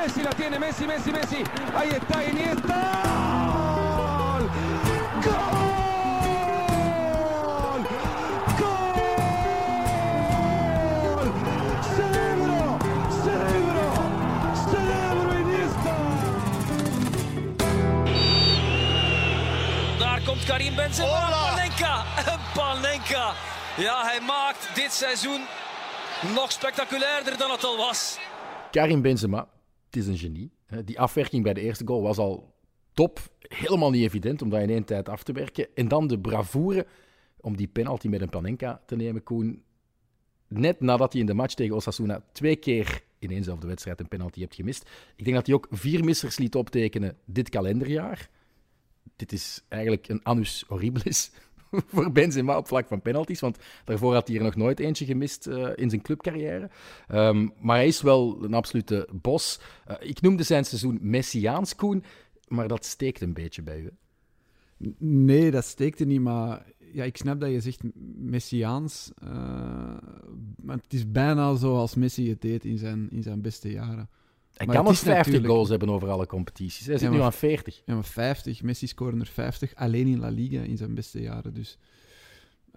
[0.00, 1.44] Messi la tiene, Messi, Messi, Messi.
[1.76, 2.92] Ahí está Iniesta.
[5.24, 5.40] ¡Gol!
[8.58, 9.00] ¡Gol!
[11.96, 12.78] ¡Cerebro!
[13.24, 13.86] ¡Cerebro!
[14.70, 15.94] ¡Cerebro Iniesta!
[19.98, 21.30] Daar komt Karim Benzema.
[21.30, 22.04] Panenka.
[22.26, 23.32] En Panenka.
[23.76, 25.40] Ja, hij maakt dit seizoen
[26.34, 28.18] nog spectaculairder dan het al was.
[28.70, 29.46] Karim Benzema,
[29.90, 30.50] het is een genie.
[30.84, 32.54] Die afwerking bij de eerste goal was al
[32.92, 33.20] top.
[33.40, 35.66] Helemaal niet evident om dat in één tijd af te werken.
[35.74, 36.86] En dan de bravoure
[37.40, 39.62] om die penalty met een Panenka te nemen, Koen.
[40.48, 44.40] Net nadat hij in de match tegen Osasuna twee keer in éénzelfde wedstrijd een penalty
[44.40, 44.90] hebt gemist.
[45.16, 48.30] Ik denk dat hij ook vier missers liet optekenen dit kalenderjaar.
[49.16, 51.30] Dit is eigenlijk een annus horribilis
[51.92, 53.40] voor Benzema op vlak van penalties.
[53.40, 56.70] Want daarvoor had hij er nog nooit eentje gemist uh, in zijn clubcarrière.
[57.12, 59.60] Um, maar hij is wel een absolute bos.
[59.88, 62.04] Uh, ik noemde zijn seizoen Messiaans, Koen.
[62.48, 63.90] Maar dat steekt een beetje bij u.
[64.98, 66.20] Nee, dat steekte niet.
[66.20, 67.82] Maar ja, ik snap dat je zegt
[68.16, 69.10] Messiaans.
[69.24, 69.30] Uh,
[70.62, 74.08] maar het is bijna zoals Messi het deed in zijn, in zijn beste jaren.
[74.60, 75.52] Hij maar kan nog 50 natuurlijk...
[75.52, 76.86] goals hebben over alle competities.
[76.86, 77.82] Hij zit ja, maar, nu aan 40.
[77.84, 78.62] Ja, maar 50.
[78.62, 81.54] Messi scoren er 50 alleen in La Liga in zijn beste jaren.
[81.54, 81.78] Dus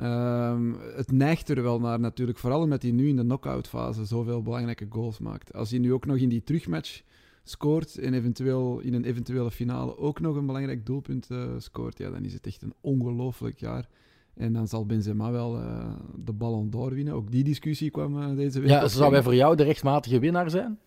[0.02, 2.38] um, het neigt er wel naar natuurlijk.
[2.38, 5.54] Vooral omdat hij nu in de knockout fase zoveel belangrijke goals maakt.
[5.54, 7.02] Als hij nu ook nog in die terugmatch
[7.44, 12.10] scoort en eventueel in een eventuele finale ook nog een belangrijk doelpunt uh, scoort, ja,
[12.10, 13.88] dan is het echt een ongelooflijk jaar.
[14.34, 17.14] En dan zal Benzema wel uh, de Ballon d'Or winnen.
[17.14, 18.70] Ook die discussie kwam uh, deze week.
[18.70, 20.80] Ja, zou hij voor jou de rechtmatige winnaar zijn?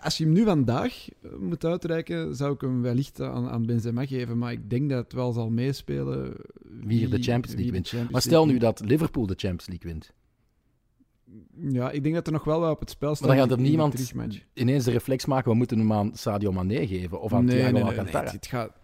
[0.00, 4.38] Als je hem nu vandaag moet uitreiken, zou ik hem wellicht aan, aan Benzema geven.
[4.38, 7.88] Maar ik denk dat het wel zal meespelen wie, wie de Champions League wint.
[7.88, 10.12] Champions maar stel nu dat Liverpool de Champions League wint.
[11.72, 13.28] Ja, ik denk dat er nog wel wat op het spel staat.
[13.28, 14.12] Maar dan gaat er niemand
[14.54, 17.72] ineens de reflex maken, we moeten hem aan Sadio Mané geven of aan nee, Thiago
[17.72, 18.24] nee, nee, Alcantara.
[18.24, 18.79] Nee, het, gaat,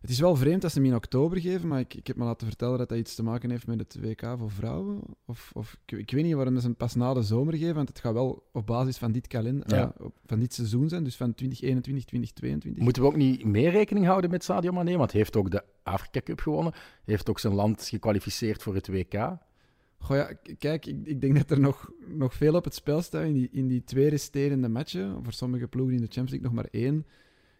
[0.00, 2.24] het is wel vreemd dat ze hem in oktober geven, maar ik, ik heb me
[2.24, 5.00] laten vertellen dat dat iets te maken heeft met het WK voor vrouwen.
[5.26, 7.88] Of, of ik, ik weet niet waarom ze hem pas na de zomer geven, want
[7.88, 9.94] het gaat wel op basis van dit, kalender, Ja.
[10.00, 12.82] eh, van dit seizoen zijn, dus van 2021, 2022.
[12.82, 14.96] Moeten we ook niet meer rekening houden met Sadio Mané?
[14.96, 16.72] Want hij heeft ook de Afrika Cup gewonnen.
[17.04, 19.36] Heeft ook zijn land gekwalificeerd voor het WK.
[20.00, 23.24] Goh ja, kijk, ik, ik denk dat er nog, nog veel op het spel staat
[23.24, 25.24] in die, in die twee resterende matchen.
[25.24, 27.06] Voor sommige ploegen in de Champions League nog maar één.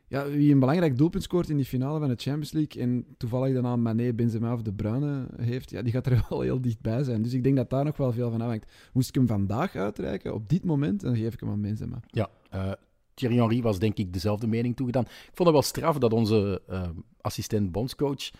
[0.08, 3.54] Ja, wie een belangrijk doelpunt scoort in die finale van de Champions League en toevallig
[3.54, 7.02] dan aan Mané, Benzema of De Bruyne heeft, ja, die gaat er wel heel dichtbij
[7.02, 7.22] zijn.
[7.22, 8.72] Dus ik denk dat daar nog wel veel van afhangt.
[8.92, 12.00] Moest ik hem vandaag uitreiken, op dit moment, dan geef ik hem aan Benzema.
[12.06, 12.72] Ja, eh,
[13.14, 15.04] Thierry Henry was denk ik dezelfde mening toegedaan.
[15.04, 16.88] Ik vond het wel straf dat onze eh,
[17.20, 18.30] assistent bondscoach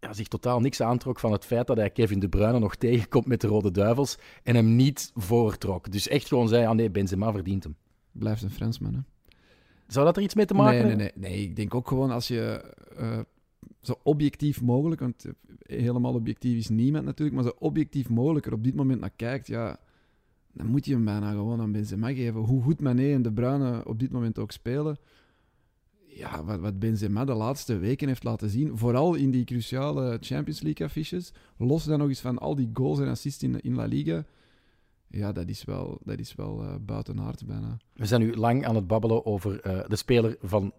[0.00, 3.26] ja, zich totaal niks aantrok van het feit dat hij Kevin De Bruyne nog tegenkomt
[3.26, 5.92] met de Rode Duivels en hem niet voortrok.
[5.92, 7.76] Dus echt gewoon zei, ah nee, Benzema verdient hem.
[8.12, 9.00] Blijft een Fransman, hè?
[9.86, 11.20] Zou dat er iets mee te maken nee, nee, hebben?
[11.20, 11.42] nee, nee.
[11.42, 13.18] Ik denk ook gewoon als je eh,
[13.80, 15.32] zo objectief mogelijk, want eh,
[15.78, 19.46] helemaal objectief is niemand natuurlijk, maar zo objectief mogelijk er op dit moment naar kijkt,
[19.46, 19.78] ja,
[20.52, 22.40] dan moet je hem bijna gewoon aan Benzema geven.
[22.40, 24.96] Hoe goed Mané en De Bruyne op dit moment ook spelen,
[26.06, 30.60] ja, wat, wat Benzema de laatste weken heeft laten zien, vooral in die cruciale Champions
[30.60, 33.84] League affiches, los dan nog eens van al die goals en assists in, in La
[33.84, 34.24] Liga,
[35.08, 37.76] ja, dat is wel, dat is wel buiten aard bijna.
[37.92, 40.72] We zijn nu lang aan het babbelen over eh, de speler van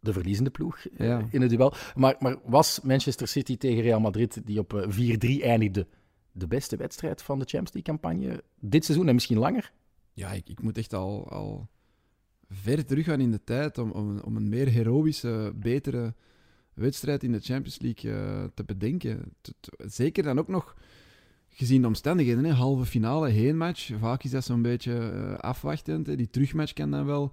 [0.00, 1.26] de verliezende ploeg eh, Ja.
[1.30, 1.74] in het duel.
[1.94, 5.86] Maar, maar was Manchester City tegen Real Madrid, die op eh, 4-3 eindigde,
[6.32, 9.72] de beste wedstrijd van de Champions League-campagne dit seizoen en misschien langer?
[10.12, 11.68] Ja, ik, ik moet echt al, al
[12.48, 16.14] ver teruggaan in de tijd om, om, om een meer heroïsche, betere
[16.74, 19.32] wedstrijd in de Champions League te bedenken.
[19.40, 20.76] T- t- zeker dan ook nog
[21.50, 22.44] gezien de omstandigheden.
[22.44, 22.52] Hè?
[22.52, 23.90] Halve finale, heenmatch.
[23.98, 26.06] Vaak is dat zo'n beetje eh, afwachtend.
[26.06, 26.16] Hè?
[26.16, 27.32] Die terugmatch kan dan wel,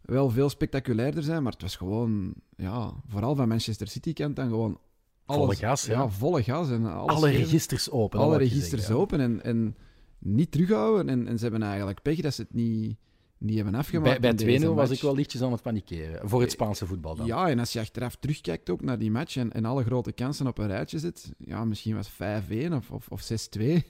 [0.00, 4.48] wel veel spectaculairder zijn, maar het was gewoon, ja, vooral van Manchester City kant dan
[4.48, 4.78] gewoon
[5.24, 6.08] alles, Volle gas, ja.
[6.08, 6.70] volle gas.
[6.70, 8.18] En alles Alle geven registers open.
[8.20, 9.76] alle registers zeggen, open en, en
[10.18, 11.08] niet terughouden.
[11.08, 12.96] En, en ze hebben eigenlijk pech dat ze het niet,
[13.38, 14.20] niet hebben afgemaakt.
[14.20, 16.28] Bij, bij 2-0 deze was ik wel lichtjes aan het panikeren.
[16.28, 17.26] Voor het Spaanse voetbal dan.
[17.26, 20.46] Ja, en als je achteraf terugkijkt ook naar die match en, en alle grote kansen
[20.46, 23.26] op een rijtje zet, ja, misschien was 5-1 of, of, of 6-2
[23.60, 23.82] een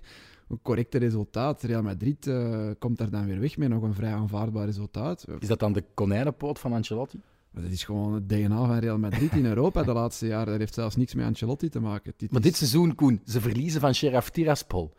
[0.63, 1.63] correcte resultaat.
[1.63, 5.25] Real Madrid eh, komt daar dan weer weg met nog een vrij aanvaardbaar resultaat.
[5.39, 7.21] Is dat dan de konijnenpoot van Ancelotti?
[7.53, 10.47] Dat is gewoon het DNA van Real Madrid in Europa de laatste jaren.
[10.47, 12.13] Dat heeft zelfs niks met Ancelotti te maken.
[12.17, 14.95] Dit Maar is- dit seizoen, Koen, ze verliezen van Sheriff Tiraspol.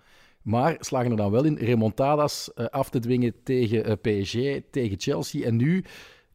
[0.48, 5.00] Maar slagen er dan wel in remontadas eh, af te dwingen tegen eh, PSG, tegen
[5.00, 5.46] Chelsea.
[5.46, 5.84] En nu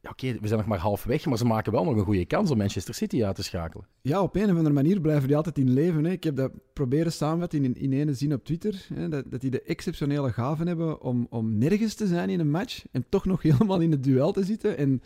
[0.00, 2.50] Ja, oké, we zijn nog maar halfweg, maar ze maken wel nog een goede kans
[2.50, 3.87] om Manchester City uit te schakelen.
[4.00, 6.05] Ja, op een of andere manier blijven die altijd in leven.
[6.05, 6.11] Hè.
[6.11, 8.87] Ik heb dat proberen samenvatten in, in ene zin op Twitter.
[8.94, 12.50] Hè, dat, dat die de exceptionele gaven hebben om, om nergens te zijn in een
[12.50, 14.76] match en toch nog helemaal in het duel te zitten.
[14.76, 15.03] En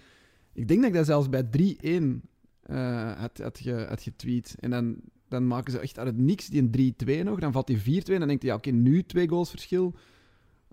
[0.53, 2.21] ik denk dat ik dat zelfs bij 3-1
[2.63, 4.57] eh had, had, had getweet.
[4.61, 4.97] En dan,
[5.29, 7.39] dan maken ze echt uit het niks die een 3-2 nog.
[7.39, 9.95] Dan valt die 4-2 en dan denkt hij, ja, oké, nu twee goals verschil.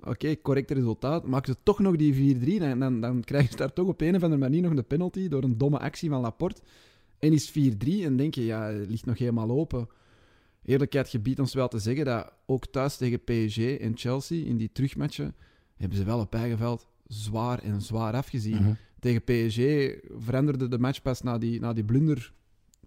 [0.03, 1.27] Oké, correct resultaat.
[1.27, 4.15] Maken ze toch nog die 4-3, dan, dan, dan krijgen ze daar toch op een
[4.15, 6.61] of andere manier nog de penalty door een domme actie van Laporte.
[7.19, 7.53] En is 4-3
[8.03, 9.87] en denk je, ja, het ligt nog helemaal open.
[10.65, 14.71] Eerlijkheid gebiedt ons wel te zeggen dat ook thuis tegen PSG en Chelsea in die
[14.71, 15.35] terugmatchen
[15.75, 18.61] hebben ze wel op eigen veld zwaar en zwaar afgezien.
[18.61, 18.73] Mhm.
[18.99, 19.59] Tegen PSG
[20.23, 22.33] veranderde de match pas na die, na die blunder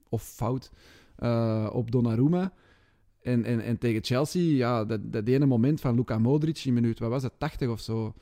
[0.08, 0.70] of fout
[1.16, 2.52] eh, op Donnarumma.
[3.22, 6.98] En, en, en tegen Chelsea, ja, dat, dat ene moment van Luka Modric in minuut,
[6.98, 8.14] wat was het, 80 of zo.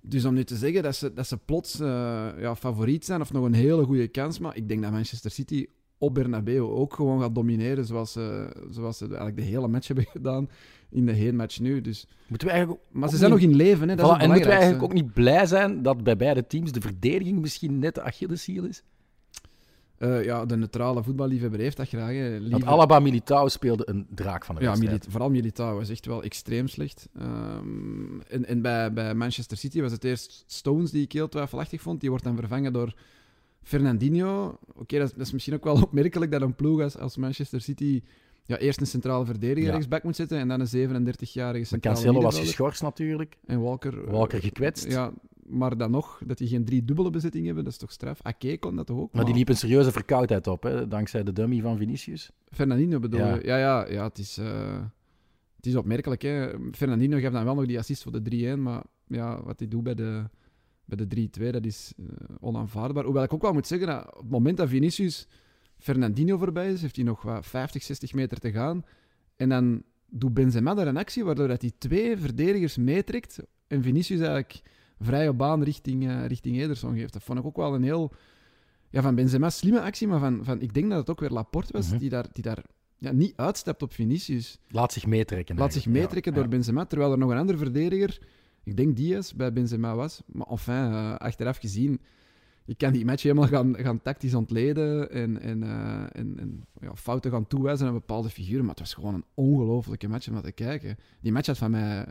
[0.00, 3.32] Dus om nu te zeggen dat ze, dat ze plots eh, ja, favoriet zijn of
[3.32, 5.66] nog een hele goede kans, maar ik denk dat Manchester City
[5.98, 10.04] op Bernabeu ook gewoon gaat domineren zoals ze, zoals ze eigenlijk de hele match hebben
[10.18, 10.48] gedaan
[10.90, 11.80] in de heenmatch nu.
[11.80, 14.28] Dus, Moeten we eigenlijk maar ze zijn niet- nog in leven, hè, dat Voilà, en
[14.30, 17.94] moeten we eigenlijk ook niet blij zijn dat bij beide teams de verdediging misschien net
[17.94, 18.82] de Achilleshiel is?
[19.98, 22.12] Eh, ja, de neutrale voetballiefhebber heeft dat graag.
[22.12, 22.48] Hè.
[22.50, 24.98] Want Alaba Militao speelde een draak van de Ja, wedstrijd.
[25.00, 27.08] Mili- vooral Militao was echt wel extreem slecht.
[27.18, 31.80] Ehm, en en bij, bij Manchester City was het eerst Stones die ik heel twijfelachtig
[31.82, 32.00] vond.
[32.00, 32.94] Die wordt dan vervangen door
[33.62, 34.58] Fernandinho.
[34.74, 37.60] Oké, dat, is- dat is misschien ook wel opmerkelijk dat een ploeg als, als Manchester
[37.60, 38.02] City
[38.44, 39.70] ja, eerst een centrale verdediger Ja.
[39.72, 43.36] rechtsback moet zetten en dan een 37-jarige Maar centrale Cancelo was geschorst natuurlijk.
[43.46, 44.04] En Walker...
[44.06, 44.90] eh, Walker gekwetst.
[44.90, 45.12] Ja,
[45.48, 48.22] maar dan nog, dat die geen drie dubbele bezetting hebben, dat is toch straf?
[48.22, 49.12] Ake kon dat toch ook?
[49.12, 52.30] Maar die liep een serieuze verkoudheid op, hè, dankzij de dummy van Vinicius.
[52.50, 53.34] Fernandinho bedoel Ja.
[53.34, 53.46] je?
[53.46, 54.80] Ja, ja, ja het, is, eh,
[55.56, 56.22] het is opmerkelijk.
[56.22, 56.50] Hè?
[56.72, 59.82] Fernandinho gaf dan wel nog die assist voor de 3-1, maar ja, wat hij doet
[59.82, 60.24] bij de,
[60.84, 62.04] bij de 3-2, dat is eh,
[62.40, 63.04] onaanvaardbaar.
[63.04, 65.26] Hoewel ik ook wel moet zeggen, dat op het moment dat Vinicius
[65.78, 68.84] Fernandinho voorbij is, heeft hij nog wat 50, 60 meter te gaan.
[69.36, 74.20] En dan doet Benzema daar een actie waardoor dat hij twee verdedigers meetrekt en Vinicius
[74.20, 74.60] eigenlijk
[75.00, 77.12] vrije baan richting, eh, richting Ederson geeft.
[77.12, 78.12] Dat vond ik ook wel een heel...
[78.90, 81.72] Ja, van Benzema slimme actie, maar van, van, ik denk dat het ook weer Laporte
[81.72, 81.98] was, Mhm.
[81.98, 82.62] die daar, die daar
[82.98, 84.58] ja, niet uitstapt op Vinicius.
[84.68, 85.56] Laat zich meetrekken.
[85.56, 86.54] Laat zich meetrekken Ja, door ja.
[86.56, 88.18] Benzema, terwijl er nog een andere verdediger,
[88.64, 90.22] ik denk Diaz, bij Benzema was.
[90.26, 92.00] Maar enfin, eh, achteraf gezien,
[92.64, 96.94] je kan die match helemaal gaan, gaan tactisch ontleden en, en, eh, en, en ja,
[96.94, 98.60] fouten gaan toewijzen aan bepaalde figuren.
[98.60, 100.96] Maar het was gewoon een ongelofelijke match om naar te kijken.
[101.20, 102.06] Die match had van mij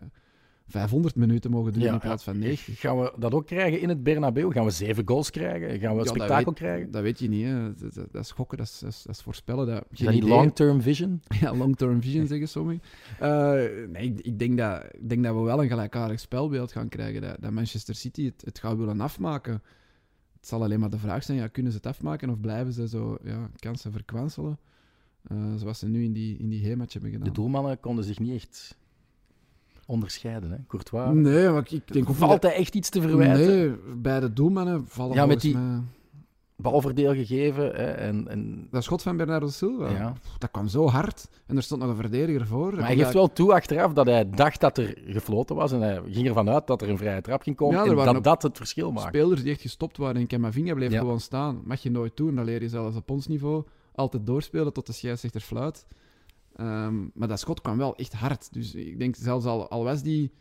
[0.68, 2.80] 500 minuten mogen duren Ja, in plaats van 90.
[2.80, 4.52] Gaan we dat ook krijgen in het Bernabeu?
[4.52, 5.70] Gaan we zeven goals krijgen?
[5.70, 6.92] Gaan we Ja, dat spektakel weet- krijgen?
[6.92, 7.74] Dat weet je niet, hè.
[7.74, 9.68] Dat, dat, dat is gokken, dat is, dat is, voorspellen.
[9.68, 11.22] Dat, Is dat niet long-term vision?
[11.42, 12.82] Ja, long-term vision zeggen sommigen.
[13.20, 13.54] Eh,
[13.90, 17.22] nee, ik, ik, denk dat, ik denk dat we wel een gelijkaardig spelbeeld gaan krijgen.
[17.22, 19.62] Dat, dat Manchester City het, het gaat willen afmaken.
[20.36, 22.88] Het zal alleen maar de vraag zijn, ja, kunnen ze het afmaken of blijven ze
[22.88, 24.60] zo ja, kansen verkwanselen?
[25.28, 27.24] Eh, zoals ze nu in die, in die hebben gedaan.
[27.24, 28.78] De doelmannen konden zich niet echt
[29.86, 30.52] onderscheiden.
[30.52, 30.58] Hè?
[30.68, 31.10] Courtois.
[31.14, 33.48] Nee, maar ik, denk ook Valt hij echt iets te verwijten?
[33.48, 35.80] Nee, bij de doelmannen vallen Ja, met die- mij...
[36.58, 37.64] Balverdeel gegeven.
[37.64, 37.84] Hè?
[37.92, 38.68] En, en...
[38.72, 40.14] Dat schot van Bernardo Silva, Ja.
[40.38, 41.28] dat kwam zo hard.
[41.46, 42.76] En er stond nog een verdediger voor.
[42.76, 45.72] Maar hij geeft wel toe achteraf dat hij dacht dat er gefloten was.
[45.72, 47.76] En hij ging ervan uit dat er een vrije trap ging komen.
[47.96, 49.08] Ja, en dat dat het verschil maakt.
[49.08, 51.00] Spelers die echt gestopt waren en Camavinga bleef Ja.
[51.00, 51.62] gewoon staan.
[51.64, 53.64] Mag je nooit doen, dat leer je zelfs op ons niveau.
[53.96, 55.86] Altijd doorspelen tot de scheidsrechter fluit.
[56.56, 58.54] Ehm, maar dat schot kwam wel echt hard.
[58.54, 60.32] Dus ik denk zelfs al, al was die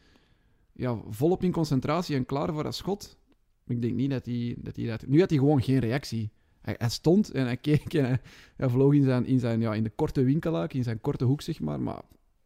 [0.73, 3.19] ja, volop in concentratie en klaar voor dat schot.
[3.67, 5.07] Ik denk niet dat hij dat, hij dat...
[5.07, 6.31] Nu had hij gewoon geen reactie.
[6.61, 8.21] Hij, hij stond en hij keek en hij,
[8.57, 11.43] hij vloog in, zijn, in, zijn, ja, in de korte winkelhaak, in zijn korte hoek,
[11.43, 11.81] zeg maar.
[11.81, 12.03] Maar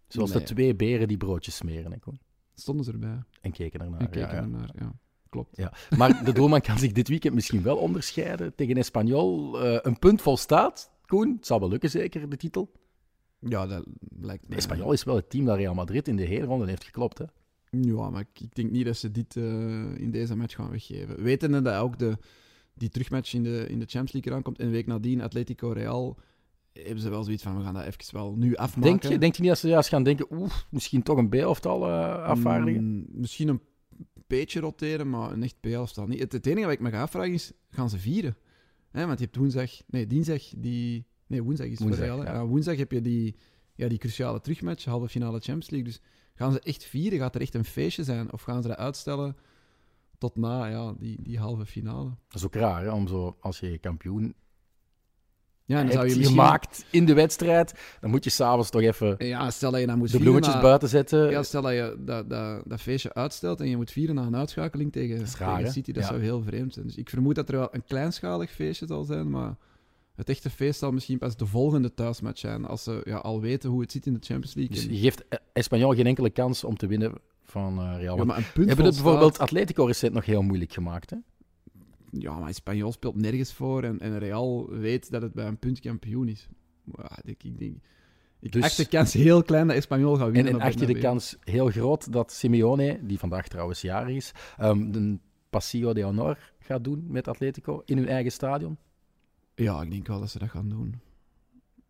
[0.08, 0.38] Zoals Nee.
[0.38, 2.00] de twee beren die broodjes smeren.
[2.00, 2.20] Koen?
[2.54, 4.00] stonden ze erbij en keken ernaar.
[4.00, 4.40] en keken ja, ja.
[4.42, 4.70] ernaar.
[4.78, 4.92] Ja,
[5.28, 5.56] klopt.
[5.56, 5.72] Ja.
[5.96, 8.54] Maar de doelman kan zich dit weekend misschien wel onderscheiden.
[8.54, 10.90] Tegen Espanyol eh, een punt volstaat.
[11.06, 12.72] Koen, het zal wel lukken zeker, de titel.
[13.38, 13.84] Ja, dat
[14.20, 14.58] lijkt De mij...
[14.58, 17.18] Espanyol is wel het team dat Real Madrid in de hele ronde heeft geklopt.
[17.18, 17.24] Hè?
[17.70, 21.22] Ja, maar ik, ik denk niet dat ze dit eh, in deze match gaan weggeven.
[21.22, 22.18] Wetende dat ook de,
[22.74, 25.70] die terugmatch in de, in de Champions League eraan komt en een week nadien Atletico
[25.70, 26.18] Real,
[26.72, 28.90] hebben ze wel zoiets van, we gaan dat even wel nu afmaken.
[28.90, 31.88] Denk je, denk je niet dat ze juist gaan denken, oeh, misschien toch een B-elftal
[31.88, 32.84] afvaardigen?
[32.84, 33.60] Mm, misschien een
[34.26, 36.20] beetje roteren, maar een echt B-elftal niet.
[36.20, 38.36] Het, het enige wat ik me ga afvragen is, gaan ze vieren?
[38.90, 41.06] Hè, want je hebt woensdag, nee, dinsdag die...
[41.28, 42.24] Nee, woensdag is Woensdag, ja.
[42.24, 43.36] Ja, woensdag heb je die,
[43.74, 45.88] ja, die cruciale terugmatch, halve finale Champions League.
[45.88, 46.00] Dus
[46.34, 47.18] gaan ze echt vieren?
[47.18, 48.32] Gaat er echt een feestje zijn?
[48.32, 49.36] Of gaan ze dat uitstellen
[50.18, 52.08] tot na ja, die, die halve finale?
[52.28, 54.34] Dat is ook raar, hè, om zo, als je kampioen
[55.64, 56.36] Ja, dan zou je misschien...
[56.36, 59.98] gemaakt in de wedstrijd, dan moet je s'avonds toch even Ja, stel dat je dan
[59.98, 61.30] moet de bloemetjes na- buiten zetten.
[61.30, 64.36] Ja, stel dat je dat, dat, dat feestje uitstelt en je moet vieren na een
[64.36, 65.72] uitschakeling tegen, raar, tegen?
[65.72, 65.92] City.
[65.92, 66.08] Dat Ja.
[66.08, 66.86] zou heel vreemd zijn.
[66.86, 69.56] Dus ik vermoed dat er wel een kleinschalig feestje zal zijn, maar
[70.18, 73.70] het echte feest zal misschien pas de volgende thuismatch zijn, als ze ja, al weten
[73.70, 74.74] hoe het zit in de Champions League.
[74.74, 77.12] Dus En- je geeft Espanyol geen enkele kans om te winnen
[77.44, 78.26] van eh, Real ja, Madrid.
[78.26, 81.16] maar een punt Hebben het bijvoorbeeld staat- Atletico recent nog heel moeilijk gemaakt, hè?
[82.10, 85.80] Ja, maar Espanyol speelt nergens voor en, en Real weet dat het bij een punt
[85.80, 86.48] kampioen is.
[86.96, 87.76] Ja, ik, ik denk...
[88.40, 90.52] Ik Dus- acht de kans heel klein dat Espanyol gaat En, winnen.
[90.52, 94.32] en op acht je de kans heel groot dat Simeone, die vandaag trouwens jarig is,
[94.58, 95.18] ehm de
[95.50, 98.76] Paseo de Honor gaat doen met Atletico in hun eigen stadion?
[99.58, 101.00] Ja, ik denk wel dat ze dat gaan doen.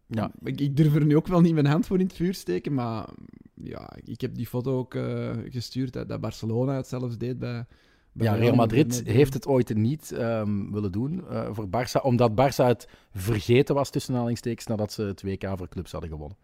[0.06, 0.30] Ja.
[0.42, 2.75] Ik, ik durf er nu ook wel niet mijn hand voor in het vuur steken,
[2.75, 3.08] maar
[3.54, 7.66] ja, ik heb die foto ook eh, gestuurd dat, dat Barcelona het zelfs deed bij...
[8.12, 9.02] bij Ja, Real Madrid.
[9.04, 13.90] heeft het ooit niet ehm, willen doen eh, voor Barça, omdat Barça het vergeten was
[13.90, 16.37] tussen aanhalingstekens nadat ze het WK voor clubs hadden gewonnen.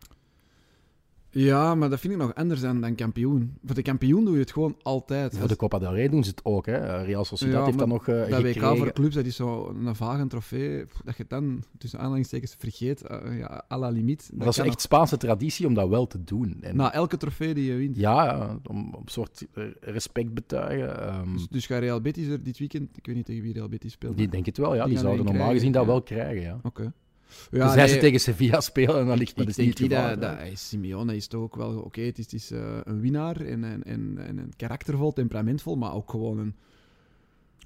[1.35, 3.57] Ja, maar dat vind ik nog anders dan, dan kampioen.
[3.65, 5.39] Voor de kampioen doe je het gewoon altijd.
[5.39, 6.67] Voor de Copa del Rey doen ze het ook.
[6.67, 6.73] Hè.
[6.73, 9.75] Eh, Real Sociedad Ja, heeft dat nog eh dat WK voor clubs, dat is zo
[9.85, 14.31] een vage trofee, dat je het dan tussen aanhalingstekens vergeet, eh, ja, à la limiet.
[14.35, 16.57] Maar dat is echt Spaanse traditie om dat wel te doen.
[16.61, 17.97] En, Na elke trofee die je wint.
[17.97, 19.47] Ja, om, een soort
[19.81, 21.01] respect betuigen.
[21.01, 23.69] ehm, Dus, dus gaat Real Betis er dit weekend, ik weet niet tegen wie Real
[23.69, 24.17] Betis speelt.
[24.17, 24.87] die denk het wel, ja.
[24.87, 26.59] Die zouden normaal gezien dat wel krijgen, ja.
[26.63, 26.93] Oké.
[27.51, 30.01] Ja, Ja, Tenzij ze nee, tegen Sevilla spelen, en dan ligt dat ik niet dat,
[30.01, 30.17] geval.
[30.17, 32.01] dat Simeone is toch ook wel oké.
[32.01, 35.95] het is, het is eh, een winnaar en, en, en, en een karaktervol, temperamentvol, maar
[35.95, 36.55] ook gewoon een,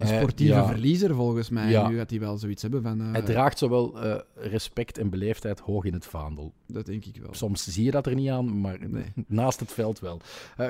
[0.01, 0.67] sportieve ja.
[0.67, 1.71] verliezer volgens mij.
[1.71, 1.89] Ja.
[1.89, 3.01] Nu gaat hij wel zoiets hebben van.
[3.01, 6.53] eh, Hij draagt zowel eh, respect en beleefdheid hoog in het vaandel.
[6.67, 7.35] Dat denk ik wel.
[7.35, 9.05] Soms zie je dat er niet aan, maar Nee.
[9.27, 10.21] naast het veld wel.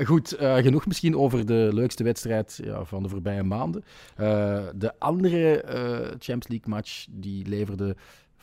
[0.05, 3.85] Goed, genoeg misschien over de leukste wedstrijd ja, van de voorbije maanden.
[4.77, 5.63] De andere
[6.09, 7.97] Champions League match die leverde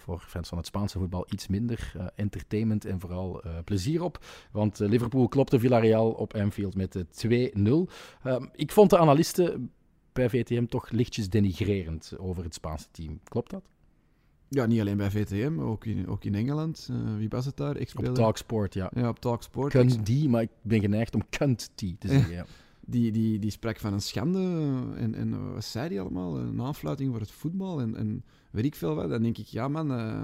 [0.05, 4.25] voor fans van het Spaanse voetbal iets minder eh, entertainment en vooral eh, plezier op.
[4.51, 7.05] Want eh, Liverpool klopte Villarreal op Anfield met de
[7.87, 7.91] 2-0.
[8.23, 9.71] Eh, ik vond de analisten
[10.13, 13.19] bij VTM toch lichtjes denigrerend over het Spaanse team.
[13.23, 13.63] Klopt dat?
[14.47, 16.89] Ja, niet alleen bij VTM, ook in, ook in Engeland.
[17.17, 17.77] Wie was het daar?
[17.93, 18.05] Op.
[18.05, 18.91] Talksport, ja.
[18.93, 19.71] Ja, op Talksport.
[19.71, 22.33] Kunt die, maar ik ben geneigd om kunt die te zeggen.
[22.33, 22.45] Ja.
[22.87, 24.39] Die, die, die sprak van een schande.
[24.39, 26.37] eh, En, en eh, wat zei die allemaal?
[26.39, 27.79] Een aanfluiting voor het voetbal.
[27.81, 29.09] En, en weet ik veel wat.
[29.09, 30.21] Dan denk ik, ja man, eh,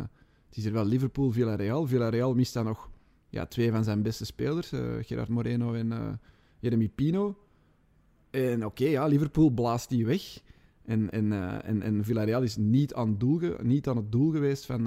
[0.47, 1.87] het is er wel Liverpool, Villarreal.
[1.87, 2.89] Villarreal mist dan nog
[3.29, 4.71] ja, twee van zijn beste spelers.
[5.01, 6.19] Gerard Moreno en
[6.59, 7.37] Jeremy Pino.
[8.29, 10.39] En oké, ja, Liverpool blaast die weg.
[10.85, 11.31] En, en,
[11.63, 14.83] en, en Villarreal is niet aan, het doel niet aan het doel geweest van,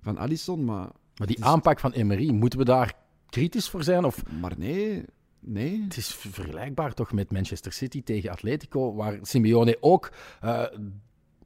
[0.00, 0.64] van Alisson.
[0.64, 2.94] Maar, Maar die is- aanpak van Emery, moeten we daar
[3.28, 4.04] kritisch voor zijn?
[4.04, 5.04] Of maar nee,
[5.46, 5.82] nee.
[5.84, 10.10] het is vergelijkbaar toch met Manchester City tegen Atletico, waar Simeone ook
[10.40, 10.62] eh,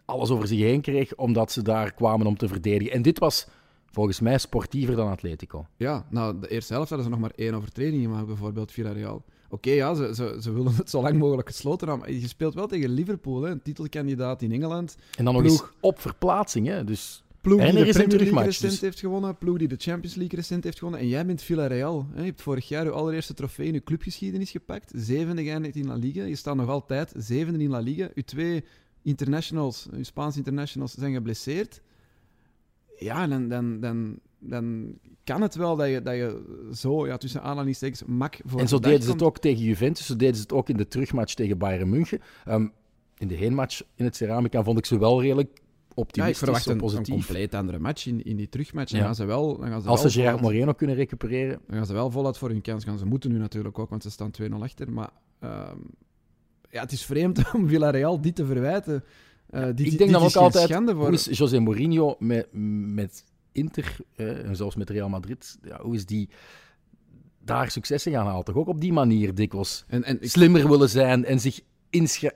[0.05, 2.93] alles over zich heen kreeg, omdat ze daar kwamen om te verdedigen.
[2.93, 3.47] En dit was
[3.91, 5.67] volgens mij sportiever dan Atletico.
[5.77, 9.25] Ja, nou, de eerste helft hadden ze nog maar één overtreding gemaakt, bijvoorbeeld Villarreal.
[9.49, 12.55] Oké, ja, ze, ze, ze willen het zo lang mogelijk gesloten houden, maar je speelt
[12.55, 14.97] wel tegen Liverpool, hè, een titelkandidaat in Engeland.
[15.17, 15.61] En dan nog Ploeg.
[15.61, 16.67] eens op verplaatsing.
[16.67, 16.85] Hè?
[16.85, 20.15] Dus Ploeg En die de Premier League recent dus- heeft gewonnen, ploeg die de Champions
[20.15, 21.01] League recent heeft gewonnen.
[21.01, 22.07] En jij bent Villarreal.
[22.13, 22.21] Hè?
[22.21, 24.93] Je hebt vorig jaar je allereerste trofee in je clubgeschiedenis gepakt.
[24.95, 26.25] Zevende geëindigd in La Liga.
[26.25, 28.09] Je staat nog altijd zevende in La Liga.
[28.15, 28.65] Je twee
[29.03, 31.81] internationals, je Spaanse internationals, zijn geblesseerd.
[32.99, 34.95] Ja, dan, dan, dan, dan
[35.25, 38.79] kan het wel dat je, dat je zo, ja, tussen aanhalingstekens, mak voor en zo
[38.79, 41.59] deden ze het ook tegen Juventus, zo deden ze het ook in de terugmatch tegen
[41.59, 42.21] Bayern München.
[42.45, 42.67] Ehm,
[43.19, 45.61] in de heenmatch in het Ceramica vond ik ze wel redelijk
[46.01, 48.93] Ja, ik optimistisch, verwacht een, compleet andere match in, in die terugmatch.
[48.93, 51.77] Dan gaan ze wel, dan gaan ze Als wel ze Gerard Moreno kunnen recupereren, Dan
[51.77, 52.99] gaan ze wel voluit voor hun kans gaan.
[52.99, 54.93] Ze moeten nu natuurlijk ook, want ze staan 2-0 achter.
[54.93, 55.77] Maar ehm,
[56.71, 59.05] ja, het is vreemd om Villarreal dit te verwijten.
[59.51, 64.45] Eh, dit, ik denk dan ook altijd, hoe is José Mourinho met, met Inter eh,
[64.45, 66.29] en zelfs met Real Madrid, ja, hoe is die
[67.45, 68.45] daar successen gaan halen?
[68.45, 71.61] Toch ook op die manier dikwijls En, en ik, slimmer willen zijn en zich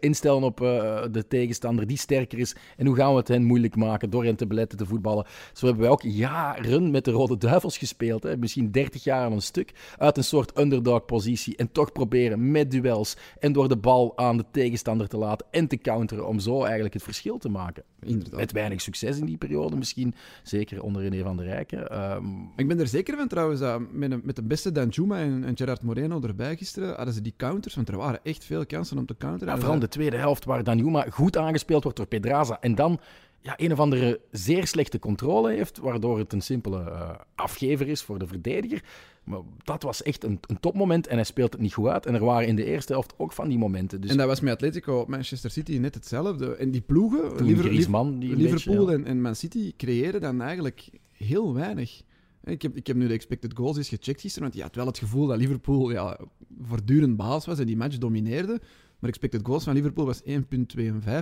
[0.00, 2.54] instellen op eh, de tegenstander die sterker is.
[2.76, 5.26] En hoe gaan we het hen moeilijk maken door hen te beletten te voetballen?
[5.52, 8.22] Zo hebben wij ook jaren met de Rode Duivels gespeeld.
[8.22, 8.36] Hè?
[8.36, 9.72] Misschien 30 jaar aan een stuk.
[9.98, 11.56] Uit een soort underdog-positie.
[11.56, 15.66] En toch proberen met duels en door de bal aan de tegenstander te laten en
[15.68, 16.26] te counteren.
[16.26, 17.82] Om zo eigenlijk het verschil te maken.
[18.00, 18.40] inderdaad.
[18.40, 20.14] Met weinig succes in die periode misschien.
[20.42, 21.88] Zeker onder René van der Rijken.
[21.90, 22.24] Ehm,
[22.56, 25.56] Ik ben er zeker van trouwens, dat met, een- met de beste Danjuma en, en
[25.56, 29.06] Gerard Moreno erbij gisteren, hadden ze die counters, want er waren echt veel kansen om
[29.06, 29.43] te counteren.
[29.46, 32.60] Ja, vooral de tweede helft, waar Danjuma goed aangespeeld wordt door Pedraza.
[32.60, 33.00] En dan
[33.40, 38.02] ja, een of andere zeer slechte controle heeft, waardoor het een simpele eh, afgever is
[38.02, 38.82] voor de verdediger.
[39.24, 42.06] Maar dat was echt een, een topmoment en hij speelt het niet goed uit.
[42.06, 44.00] En er waren in de eerste helft ook van die momenten.
[44.00, 46.56] Dus En dat was met Atletico op Manchester City net hetzelfde.
[46.56, 49.04] En die ploegen, toen Liver- Griezmann, die Liverpool beetje, ja.
[49.04, 52.02] en, en Man City, creëren dan eigenlijk heel weinig.
[52.44, 54.86] Ik heb, ik heb nu de expected goals eens gecheckt gisteren, want je had wel
[54.86, 56.18] het gevoel dat Liverpool ja,
[56.62, 58.60] voortdurend baas was en die match domineerde.
[59.04, 60.28] Maar expected goals van Liverpool was 1,52.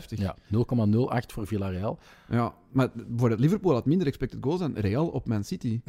[0.08, 1.98] Ja, 0,08 voor Villarreal.
[2.28, 5.80] Ja, maar bijvoorbeeld Liverpool had minder expected goals dan Real op Man City.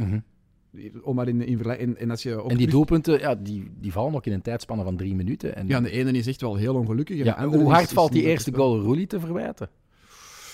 [1.04, 1.64] Om maar in, in.
[1.64, 2.40] En, en als je Mhm.
[2.40, 5.56] En die terug- doelpunten, ja, die, die vallen ook in een tijdspanne van drie minuten.
[5.56, 7.20] En, Ja, de ene is echt wel heel ongelukkig.
[7.20, 9.70] en Ja, andere hoe hard is valt die eerste goal Roelie te verwijten?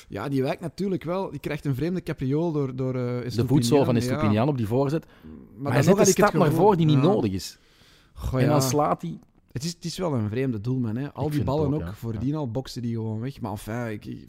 [0.07, 1.29] Ja, die wijkt natuurlijk wel.
[1.31, 4.67] Die krijgt een vreemde capriool door, door eh De voetzool van Ja, Estupinian op die
[4.67, 5.05] voorzet.
[5.05, 7.57] Maar, dan hij zet een het stap naar voren die niet nodig is.
[8.13, 9.19] Goh, En dan slaat hij...
[9.59, 10.95] Het is, het is wel een vreemde doelman.
[10.95, 11.13] Hè.
[11.13, 11.93] Al Ik die ballen ook, ook, ja.
[11.93, 13.41] voordien al boksen die gewoon weg.
[13.41, 14.27] Maar enfin, ik, ik,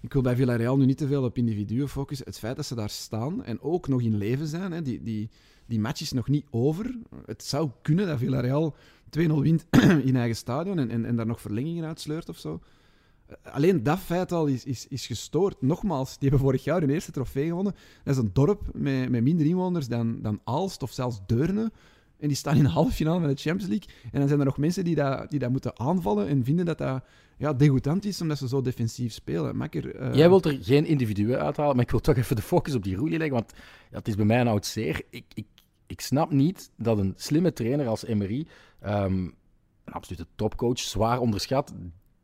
[0.00, 2.26] ik wil bij Villarreal nu niet te veel op individuen focussen.
[2.26, 5.30] Het feit dat ze daar staan en ook nog in leven zijn, hè, die, die,
[5.66, 6.98] die match is nog niet over.
[7.24, 8.74] Het zou kunnen dat Villarreal
[9.18, 9.66] 2-0 wint
[10.08, 12.60] in eigen stadion en, en, en daar nog verlengingen uitsleurt of zo.
[13.26, 15.62] Eh, Alleen dat feit al is, is, is gestoord.
[15.62, 17.74] Nogmaals, die hebben vorig jaar hun eerste trofee gewonnen.
[18.04, 21.72] Dat is een dorp met, met minder inwoners dan, dan Aalst of zelfs Deurne.
[22.18, 23.88] En die staan in de halve finale van de Champions League.
[24.12, 26.78] En dan zijn er nog mensen die dat, die dat moeten aanvallen en vinden dat
[26.78, 27.02] dat
[27.38, 29.56] ja, degoutant is omdat ze zo defensief spelen.
[29.56, 32.74] Makker, eh, Jij wilt er geen individuen uithalen, maar ik wil toch even de focus
[32.74, 33.52] op die Roelie leggen, want
[33.90, 35.02] ja, het is bij mij een oud zeer.
[35.10, 35.46] Ik, ik,
[35.86, 38.46] ik snap niet dat een slimme trainer als Emery,
[38.80, 39.12] ehm,
[39.84, 41.74] een absolute topcoach, zwaar onderschat,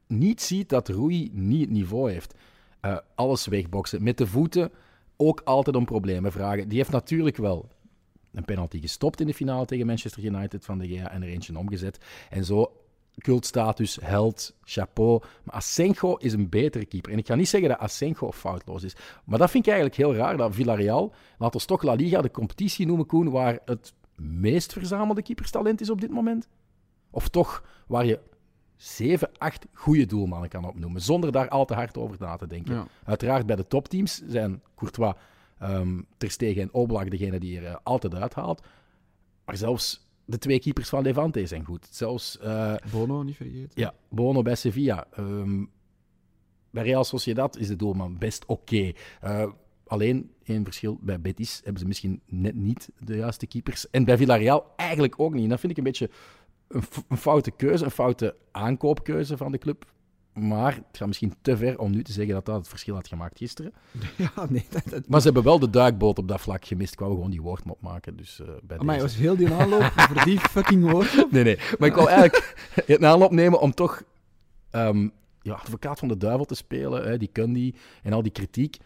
[0.07, 2.35] niet ziet dat Rui niet het niveau heeft.
[2.81, 4.03] Eh, alles wegboksen.
[4.03, 4.71] Met de voeten
[5.17, 6.69] ook altijd om problemen vragen.
[6.69, 7.69] Die heeft natuurlijk wel
[8.33, 11.59] een penalty gestopt in de finale tegen Manchester United van de Gea en er eentje
[11.59, 11.99] omgezet.
[12.31, 12.73] En zo
[13.19, 15.23] cultstatus, held, chapeau.
[15.43, 17.12] Maar Asenjo is een betere keeper.
[17.12, 18.97] En ik ga niet zeggen dat Asenjo foutloos is.
[19.25, 22.31] Maar dat vind ik eigenlijk heel raar, dat Villarreal, laten we toch La Liga de
[22.31, 26.49] competitie noemen, Koen, waar het meest verzamelde keeperstalent is op dit moment.
[27.11, 28.21] Of toch waar je
[28.77, 32.75] zeven, acht goede doelmannen kan opnoemen, zonder daar al te hard over na te denken.
[32.75, 32.87] Ja.
[33.05, 35.15] Uiteraard bij de topteams zijn Courtois,
[36.16, 38.62] Ter Stegen en Oblak degene die er eh, altijd uithaalt.
[39.45, 41.88] Maar zelfs de twee keepers van Levante zijn goed.
[41.90, 43.71] Zelfs eh, Bono, niet vergeten.
[43.75, 45.07] ja, Bono bij Sevilla.
[45.11, 45.64] Ehm,
[46.71, 48.92] bij Real Sociedad is de doelman best oké.
[49.21, 49.50] Eh,
[49.87, 50.99] alleen één verschil.
[51.00, 53.90] Bij Betis hebben ze misschien net niet de juiste keepers.
[53.90, 55.42] En bij Villarreal eigenlijk ook niet.
[55.42, 56.11] En dat vind ik een beetje
[56.69, 59.92] een, een foute keuze, een foute aankoopkeuze van de club.
[60.33, 63.09] Maar het gaat misschien te ver om nu te zeggen dat dat het verschil had
[63.09, 63.73] gemaakt gisteren.
[64.17, 64.67] Ja, nee.
[64.71, 66.92] Dat, dat, Maar ze hebben wel de duikboot op dat vlak gemist.
[66.92, 68.16] Ik wou gewoon die woordmop maken.
[68.16, 69.07] Dus, bij maar deze.
[69.07, 71.31] was heel die aanloop voor die fucking woord.
[71.31, 71.59] Nee, nee.
[71.79, 74.03] Maar ik wil eigenlijk het aanloop nemen om toch
[74.71, 75.09] ehm,
[75.42, 78.77] ja, advocaat van de duivel te spelen, hè, die Kundy en al die kritiek.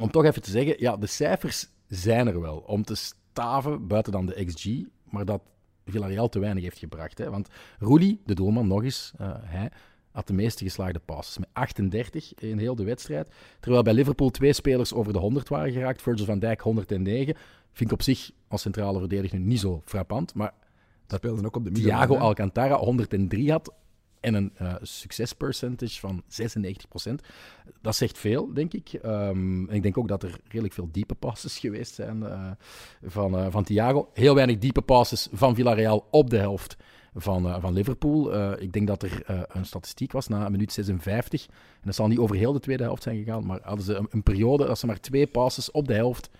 [0.00, 2.56] Om toch even te zeggen, ja, de cijfers zijn er wel.
[2.56, 4.66] Om te staven, buiten dan de XG,
[5.10, 5.42] maar dat
[5.86, 7.18] Villarreal te weinig heeft gebracht.
[7.18, 7.30] Hè.
[7.30, 7.48] Want
[7.78, 9.70] Roelie, de doelman, nog eens, eh, hij
[10.14, 11.38] had de meeste geslaagde passes.
[11.38, 13.28] Met 38 in heel de wedstrijd.
[13.60, 16.02] Terwijl bij Liverpool twee spelers over de 100 waren geraakt.
[16.02, 17.34] Virgil van Dijk 109.
[17.72, 20.34] Vind ik op zich als centrale verdediger niet zo frappant.
[20.34, 20.52] Maar
[21.06, 22.16] Dat ook op de Thiago.
[22.16, 23.72] Alcantara 103 had
[24.20, 27.24] en een eh succespercentage van 96%.
[27.80, 28.92] Dat zegt veel, denk ik.
[28.92, 32.50] Ehm, en ik denk ook dat er redelijk veel diepe passes geweest zijn eh,
[33.02, 34.10] van, eh, van Thiago.
[34.12, 36.76] Heel weinig diepe passes van Villarreal op de helft
[37.14, 38.34] van, eh, van Liverpool.
[38.34, 41.46] Eh, ik denk dat er eh, een statistiek was na minuut 56.
[41.46, 44.22] En dat zal niet over heel de tweede helft zijn gegaan, maar hadden ze een,
[44.22, 46.30] periode dat ze maar twee passes op de helft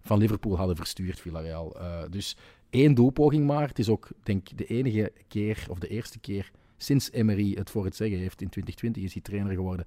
[0.00, 1.76] van Liverpool hadden verstuurd, Villarreal.
[2.10, 2.36] Dus
[2.70, 3.68] één doelpoging maar.
[3.68, 7.70] Het is ook, denk ik, de enige keer, of de eerste keer sinds Emery het
[7.70, 9.86] voor het zeggen heeft, in 2020 is hij trainer geworden,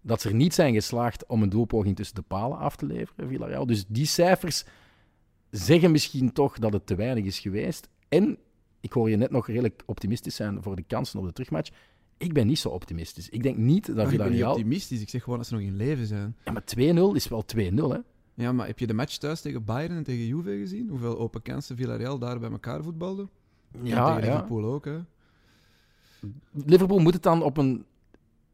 [0.00, 3.28] dat ze er niet zijn geslaagd om een doelpoging tussen de palen af te leveren,
[3.28, 3.66] Villarreal.
[3.66, 4.64] Dus die cijfers
[5.50, 7.88] zeggen misschien toch dat het te weinig is geweest.
[8.08, 8.38] En
[8.86, 11.70] ik hoor je net nog redelijk optimistisch zijn voor de kansen op de terugmatch.
[12.16, 13.28] Ik ben niet zo optimistisch.
[13.28, 14.52] Ik denk niet dat Maar ik ben niet Villarreal...
[14.52, 15.00] optimistisch.
[15.00, 16.36] Ik zeg gewoon dat ze nog in leven zijn.
[16.44, 16.64] Ja, maar
[17.12, 17.98] 2-0 is wel 2-0, hè.
[18.34, 20.88] Ja, maar heb je de match thuis tegen Bayern en tegen Juve gezien?
[20.88, 23.28] Hoeveel open kansen Villarreal daar bij elkaar voetbalde?
[23.72, 24.34] en Ja, tegen ja.
[24.34, 24.98] Liverpool ook, hè?
[26.52, 27.84] Liverpool moet het dan op een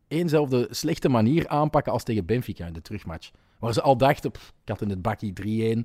[0.08, 3.30] eenzelfde slechte manier aanpakken als tegen Benfica in de terugmatch.
[3.58, 5.84] Waar ze al dachten, pff, ik had in het bakkie 3-1, we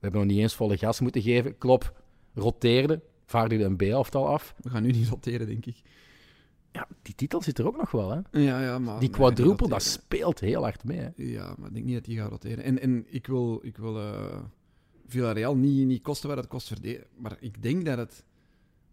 [0.00, 1.58] hebben nog niet eens volle gas moeten geven.
[1.58, 2.02] Klop,
[2.34, 4.54] roteerde, vaardigde een B-elftal af.
[4.60, 5.82] We gaan nu niet roteren, denk ik.
[6.72, 8.40] Ja, die titel zit er ook nog wel, hè.
[8.40, 9.00] Ja, ja, maar...
[9.00, 11.08] Die niet dat speelt heel hard mee, hè.
[11.16, 12.64] Ja, maar ik denk niet dat die gaat roteren.
[12.64, 14.38] En, en ik wil, ik wil eh,
[15.06, 16.72] Villarreal niet, niet kosten wat het kost.
[17.16, 18.24] Maar ik denk dat het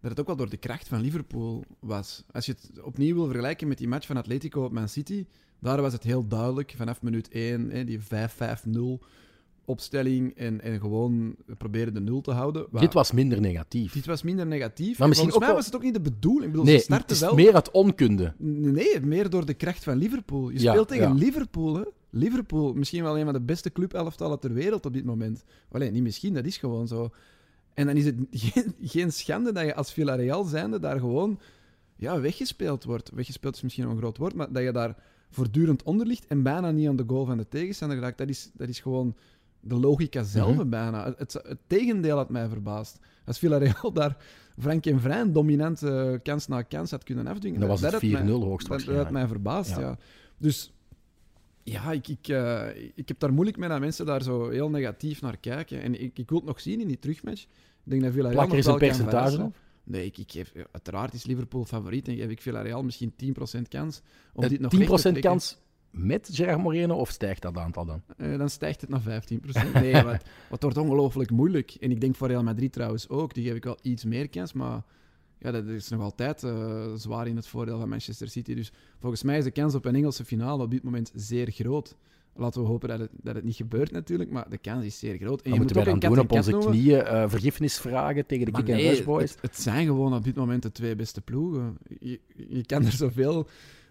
[0.00, 2.24] dat het ook wel door de kracht van Liverpool was.
[2.32, 5.26] Als je het opnieuw wil vergelijken met die match van Atletico op Man City,
[5.58, 8.04] daar was het heel duidelijk vanaf minuut 1, hè, die 5-5-0
[9.70, 12.66] opstelling en, en gewoon proberen de nul te houden.
[12.72, 13.92] Dit was minder negatief.
[13.92, 14.92] dit was minder negatief.
[14.92, 16.44] Maar En misschien Volgens mij was het ook niet de bedoeling.
[16.44, 17.34] Ik bedoel, Nee, ze het starten is wel...
[17.34, 18.34] meer uit onkunde.
[18.38, 20.50] Nee, meer door de kracht van Liverpool.
[20.50, 21.14] Je Ja, speelt tegen ja.
[21.14, 21.82] Liverpool, hè.
[22.10, 25.44] Liverpool, misschien wel een van de beste clubelftallen ter wereld op dit moment.
[25.70, 27.10] Alleen, niet misschien, dat is gewoon zo.
[27.74, 31.40] En dan is het geen, geen schande dat je als Villarreal zijnde daar gewoon
[31.96, 33.10] ja, weggespeeld wordt.
[33.14, 34.96] Weggespeeld is misschien een groot woord, maar dat je daar
[35.30, 38.18] voortdurend onder ligt en bijna niet aan de goal van de tegenstander geraakt.
[38.18, 39.16] Dat is, dat is gewoon
[39.60, 40.68] de logica zelf Mhm.
[40.68, 41.14] bijna.
[41.18, 42.98] Het, het, tegendeel had mij verbaasd.
[43.24, 44.16] Als Villarreal daar
[44.58, 47.60] Frank en Vrij een dominante kans na kans had kunnen afdwingen.
[47.60, 49.10] Dan was het had 4-0 mij- dat, dat had hoogstwaarschijnlijk.
[49.10, 49.80] mij verbaasd, Ja.
[49.80, 49.98] ja.
[50.38, 50.72] Dus
[51.62, 55.20] ja, ik, ik, eh, ik heb daar moeilijk mee dat mensen daar zo heel negatief
[55.20, 55.82] naar kijken.
[55.82, 57.42] En ik, ik wil het nog zien in die terugmatch.
[57.42, 57.48] Ik
[57.90, 59.56] denk dat Villarreal Plak er eens een percentage op.
[59.84, 63.12] Nee, ik, ik geef, uiteraard is Liverpool favoriet en geef ik Villarreal misschien
[63.58, 64.00] 10% kans
[64.32, 65.22] om Eh, dit nog 10% recht te trekken.
[65.30, 65.58] kans
[65.90, 68.02] met Gerard Moreno of stijgt dat aantal dan?
[68.16, 69.72] Eh, dan stijgt het naar 15%.
[69.72, 71.76] Nee, wat, wat wordt ongelooflijk moeilijk.
[71.80, 73.34] En ik denk voor Real Madrid trouwens ook.
[73.34, 74.82] Die geef ik wel iets meer kans, maar
[75.38, 78.54] ja, dat is nog altijd eh, zwaar in het voordeel van Manchester City.
[78.54, 81.96] Dus volgens mij is de kans op een Engelse finale op dit moment zeer groot.
[82.34, 85.16] Laten we hopen dat het, dat het niet gebeurt natuurlijk, maar de kans is zeer
[85.16, 85.42] groot.
[85.42, 86.70] En Wat moeten wij dan doen op onze noemen.
[86.70, 87.02] knieën?
[87.02, 89.30] eh, vergiffenis vragen tegen de Maar Kick nee, boys?
[89.30, 91.78] Het, het zijn gewoon op dit moment de twee beste ploegen.
[91.98, 93.46] Je, je kan er zoveel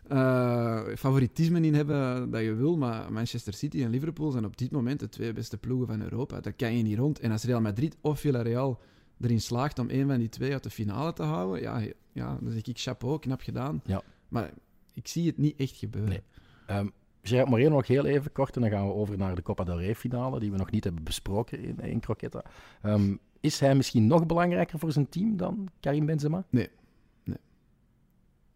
[0.09, 4.71] eh, favoritisme in hebben dat je wil, maar Manchester City en Liverpool zijn op dit
[4.71, 6.39] moment de twee beste ploegen van Europa.
[6.39, 7.19] Daar kan je niet rond.
[7.19, 8.79] En als Real Madrid of Villarreal
[9.21, 12.51] erin slaagt om een van die twee uit de finale te houden, ja, ja dan
[12.51, 13.81] zeg ik chapeau, knap gedaan.
[13.85, 14.01] Ja.
[14.27, 14.51] Maar
[14.93, 16.09] ik zie het niet echt gebeuren.
[16.09, 16.21] Nee.
[16.65, 16.87] Ehm
[17.21, 19.79] Gerard Moreno nog heel even kort en dan gaan we over naar de Copa del
[19.79, 22.43] Rey finale, die we nog niet hebben besproken in, in Croquetta.
[22.81, 26.43] Ehm, is hij misschien nog belangrijker voor zijn team dan Karim Benzema?
[26.49, 26.69] Nee.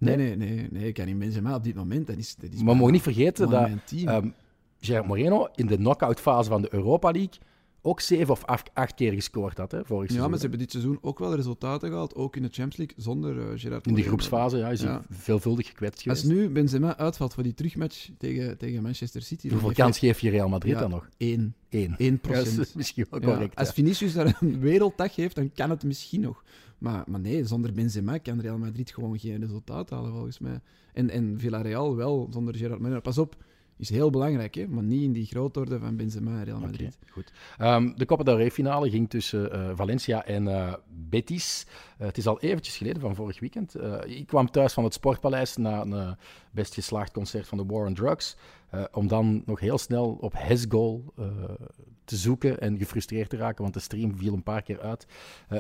[0.04, 0.16] Nee.
[0.16, 0.36] Nee?
[0.36, 2.80] Nee, nee, nee, nee, Karim Benzema op dit moment, dat is, dat is Maar we
[2.80, 3.70] mogen niet vergeten dat
[4.06, 4.28] ehm
[4.80, 7.39] Gerard Moreno in de knock-out fase van de Europa League
[7.86, 10.30] ook zeven of acht, acht keer gescoord had, hè, vorig Ja, seizoen.
[10.30, 13.39] maar ze hebben dit seizoen ook wel resultaten gehaald, ook in de Champions League, zonder
[13.39, 15.04] eh, Gerard In de groepsfase ja, is hij Ja.
[15.10, 16.39] veelvuldig gekwetst Als geweest.
[16.41, 19.50] nu Benzema uitvalt voor die terugmatch tegen, tegen Manchester City...
[19.50, 20.80] Hoeveel kans geef je Real Madrid Ja.
[20.80, 21.10] dan nog?
[21.17, 21.56] één.
[21.69, 21.96] Eén.
[21.98, 22.76] Eén Ja, dat is procent.
[22.82, 23.56] misschien wel Ja, correct.
[23.56, 23.74] als ja.
[23.74, 26.43] Vinicius daar een werelddag heeft, dan kan het misschien nog.
[26.78, 30.60] Maar, maar nee, zonder Benzema kan Real Madrid gewoon geen resultaat halen, volgens mij.
[30.93, 33.02] En, en Villarreal wel, zonder Gerard.
[33.04, 33.36] Pas op,
[33.77, 34.67] is heel belangrijk, hè?
[34.67, 36.97] maar niet in die grootorde van Benzema en Real Madrid.
[37.09, 37.31] goed.
[37.57, 40.73] Ehm, de Copa del Rey finale ging tussen eh, Valencia en eh,
[41.09, 41.65] Betis.
[41.97, 43.75] Eh, het is al eventjes geleden, van vorig weekend.
[44.05, 46.15] Ik kwam thuis van het Sportpaleis na een
[46.51, 48.36] best geslaagd concert van de War on Drugs.
[48.91, 51.25] om dan nog heel snel op His goal eh,
[52.05, 55.07] te zoeken en gefrustreerd te raken, want de stream viel een paar keer uit.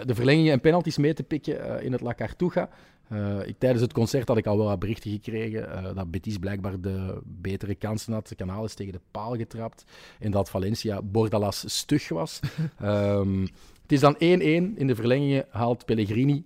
[0.05, 2.69] De verlengingen en penalties mee te pikken in het La Cartuja.
[3.07, 6.37] Eh, ik, tijdens het concert had ik al wel wat berichten gekregen eh, dat Betis
[6.37, 8.27] blijkbaar de betere kansen had.
[8.27, 9.83] De kanaal is tegen de paal getrapt.
[10.19, 12.39] En dat Valencia Bordalas stug was.
[12.79, 13.41] Ehm,
[13.81, 14.17] het is dan 1-1.
[14.19, 16.45] In de verlengingen haalt Pellegrini,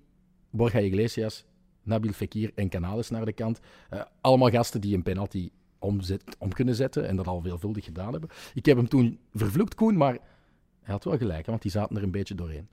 [0.50, 1.46] Borja Iglesias,
[1.84, 3.60] Nabil Fekir en Canales naar de kant.
[3.90, 8.12] Eh, allemaal gasten die een penalty omzet, om kunnen zetten en dat al veelvuldig gedaan
[8.12, 8.30] hebben.
[8.54, 10.18] Ik heb hem toen vervloekt, Koen, maar
[10.82, 12.68] hij had wel gelijk, hè, want die zaten er een beetje doorheen.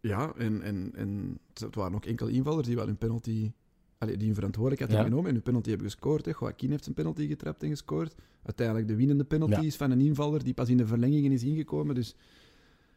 [0.00, 3.52] Ja, en, en, en het waren ook enkele invallers die wel hun penalty...
[3.98, 4.96] Allee, die hun verantwoordelijkheid Ja.
[4.96, 6.24] hebben genomen en hun penalty hebben gescoord.
[6.24, 6.32] Hè.
[6.40, 8.14] Joaquin heeft zijn penalty getrapt en gescoord.
[8.42, 9.60] Uiteindelijk de winnende penalty Ja.
[9.60, 11.94] is van een invaller die pas in de verlengingen is ingekomen.
[11.94, 12.14] Dus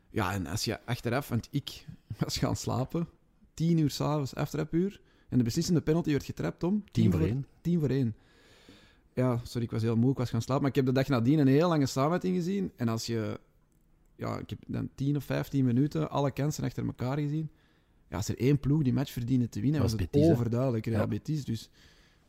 [0.10, 1.30] ja, en als je achteraf...
[1.30, 1.86] Want ik
[2.20, 3.08] was gaan slapen,
[3.54, 5.02] tien uur s'avonds, aftrapuur.
[5.30, 6.84] En de beslissende penalty werd getrapt om...
[6.92, 7.46] Tien voor één.
[7.62, 8.16] Tien voor één.
[9.14, 10.62] Ja, sorry, ik was heel moe, ik was gaan slapen.
[10.62, 12.72] Maar ik heb de dag nadien een heel lange samenvatting gezien.
[12.76, 13.40] En als je...
[14.24, 17.50] Ja, ik heb dan 10 of 15 minuten alle kansen achter elkaar gezien.
[18.10, 20.86] Ja, als er één ploeg die match verdiende te winnen, Was was, het Betis, overduidelijk
[20.86, 21.08] Real Ja.
[21.08, 21.46] Betis.
[21.46, 21.70] Dus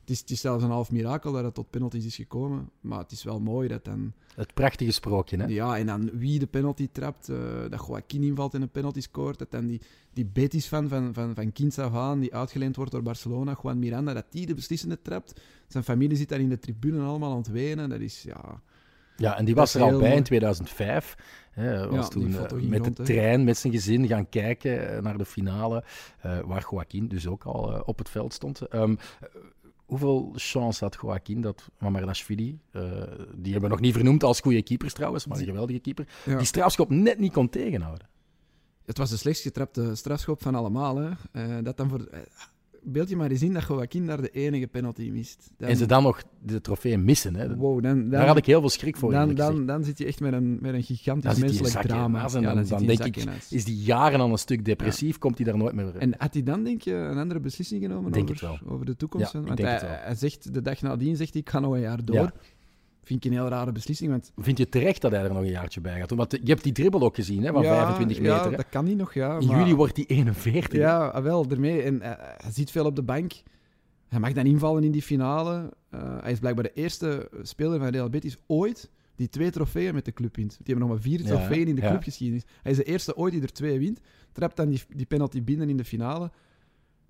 [0.01, 2.71] het is, het is zelfs een half mirakel dat het tot penalties is gekomen.
[2.81, 4.13] Maar het is wel mooi dat dan...
[4.35, 5.47] Het prachtige sprookje, hè?
[5.47, 7.37] Ja, en dan wie de penalty trapt, eh,
[7.71, 9.81] dat Joaquin invalt en een penalty scoort, dat dan die,
[10.13, 14.13] die Betis-fan van, van, van kinds af aan, die uitgeleend wordt door Barcelona, Juan Miranda,
[14.13, 15.41] dat die de beslissende trapt.
[15.69, 17.89] Zijn familie zit daar in de tribune allemaal aan het wenen.
[17.89, 18.63] Dat is, ja...
[19.17, 20.23] Ja, en die was er al bij in mooi.
[20.23, 21.15] 2005.
[21.51, 25.19] Hè, was Ja, toen eh, met de trein, met zijn gezin gaan kijken eh, naar
[25.19, 25.85] de finale,
[26.21, 28.61] eh, waar Joaquin dus ook al op het veld stond.
[28.61, 29.29] Ehm, eh,
[29.87, 32.59] hoeveel chance had Joaquin dat Mamardashvili,
[33.35, 36.37] die hebben we nog niet vernoemd als goede keepers trouwens, maar een geweldige keeper, Ja.
[36.37, 38.09] die strafschop net niet kon tegenhouden?
[38.85, 40.97] Het was de slechtst getrapte strafschop van allemaal.
[41.33, 41.63] Hè.
[41.63, 42.09] Dat dan voor,
[42.85, 45.51] beeld je maar eens in dat Joaquin daar de enige penalty mist.
[45.57, 47.37] Dan, En ze dan nog de trofee missen.
[47.37, 47.57] Hè.
[47.57, 49.13] wow, dan, dan, Daar had ik heel veel schrik voor.
[49.13, 52.23] dan, dan, dan zit je echt met een, met een gigantisch menselijk drama.
[52.23, 53.17] as en Ja, dan- dan denk ik.
[53.51, 56.43] Is die jaren al een stuk depressief, komt hij daar nooit meer En had hij
[56.43, 59.33] dan, denk je, een andere beslissing genomen Denk over, over de toekomst?
[59.33, 62.33] Ja, Want hij zegt, de dag nadien zegt hij, ik ga nog een jaar door.
[63.05, 64.33] Vind ik een heel rare beslissing, want...
[64.37, 66.19] Vind je terecht dat hij er nog een jaartje bij gaat doen?
[66.19, 68.35] Want je hebt die dribbel ook gezien, hè, van ja, 25 meter.
[68.35, 68.57] Ja, hè.
[68.57, 69.39] dat kan niet nog, ja.
[69.39, 70.79] In maar- juli wordt hij 41.
[70.79, 71.83] Ja, ah, wel, ermee.
[71.83, 73.33] En eh, hij zit veel op de bank.
[74.09, 75.73] Hij mag dan invallen in die finale.
[75.91, 80.05] Eh, hij is blijkbaar de eerste speler van Real Betis ooit die twee trofeeën met
[80.05, 80.51] de club wint.
[80.51, 81.89] Die hebben nog maar vier Ja, trofeeën in de ja.
[81.89, 82.45] clubgeschiedenis.
[82.63, 84.01] Hij is de eerste ooit die er twee wint.
[84.33, 86.31] Trapt dan die, die penalty binnen in de finale.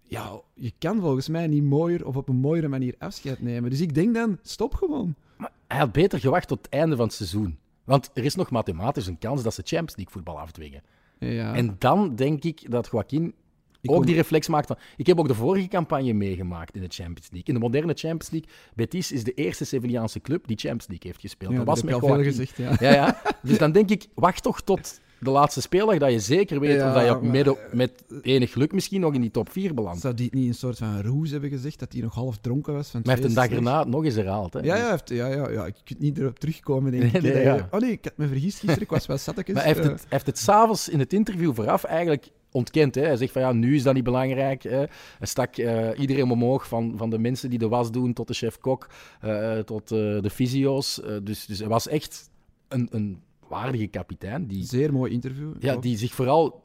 [0.02, 3.70] Ja, je kan volgens mij niet mooier of op een mooiere manier afscheid nemen.
[3.70, 5.14] Dus ik denk dan, stop gewoon.
[5.37, 7.59] Maar hij had beter gewacht tot het einde van het seizoen.
[7.85, 10.83] Want er is nog mathematisch een kans dat ze Champions League voetbal afdwingen.
[11.18, 11.55] Ja.
[11.55, 13.35] En dan denk ik dat Joaquin
[13.81, 14.77] Ik ook die reflex maakt van...
[14.96, 17.44] Ik heb ook de vorige campagne meegemaakt in de Champions League.
[17.44, 21.20] In de moderne Champions League, Betis is de eerste Sevillaanse club die Champions League heeft
[21.20, 21.50] gespeeld.
[21.53, 22.77] ja, dat was met al veel gezegd, ja.
[22.81, 23.22] Ja, ja.
[23.42, 26.88] Dus dan denk ik, wacht toch tot de laatste speeldag, dat je zeker weet Ja,
[26.88, 30.00] of dat je maar- met, met enig geluk misschien nog in die top 4 belandt.
[30.00, 32.72] Zou die het niet een soort van roes hebben gezegd, dat hij nog half dronken
[32.72, 32.88] was?
[32.90, 34.52] Van Maar hij heeft een dag erna het nog eens herhaald.
[34.52, 34.60] Hè.
[34.60, 37.22] Ja, ja, heeft, ja, ja, ja, ik kan niet erop terugkomen, denk Nee, ik.
[37.22, 37.54] nee, Dat ja.
[37.54, 39.54] je- Oh nee, ik had me vergist gisteren, ik was wel zattekes.
[39.54, 42.94] Maar hij heeft eh, het, hij heeft het s'avonds in het interview vooraf eigenlijk ontkend.
[42.94, 43.02] Hè.
[43.02, 44.62] Hij zegt van ja, nu is dat niet belangrijk.
[44.62, 44.76] Hè.
[44.78, 44.88] Hij
[45.20, 48.88] stak eh, iedereen omhoog, van, van de mensen die de was doen tot de chef-kok,
[49.20, 51.02] eh, tot eh, de fysio's.
[51.02, 52.30] Eh, dus, dus hij was echt
[52.68, 53.22] een, een
[53.55, 55.53] waardige kapitein die, Zeer mooi interview.
[55.59, 56.62] ja, die zich vooral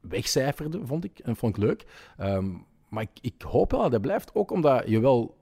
[0.00, 1.18] wegcijferde, vond ik.
[1.18, 1.86] En vond ik leuk.
[2.16, 2.48] Ehm,
[2.88, 5.36] maar ik, ik hoop wel dat hij blijft, ook omdat je wel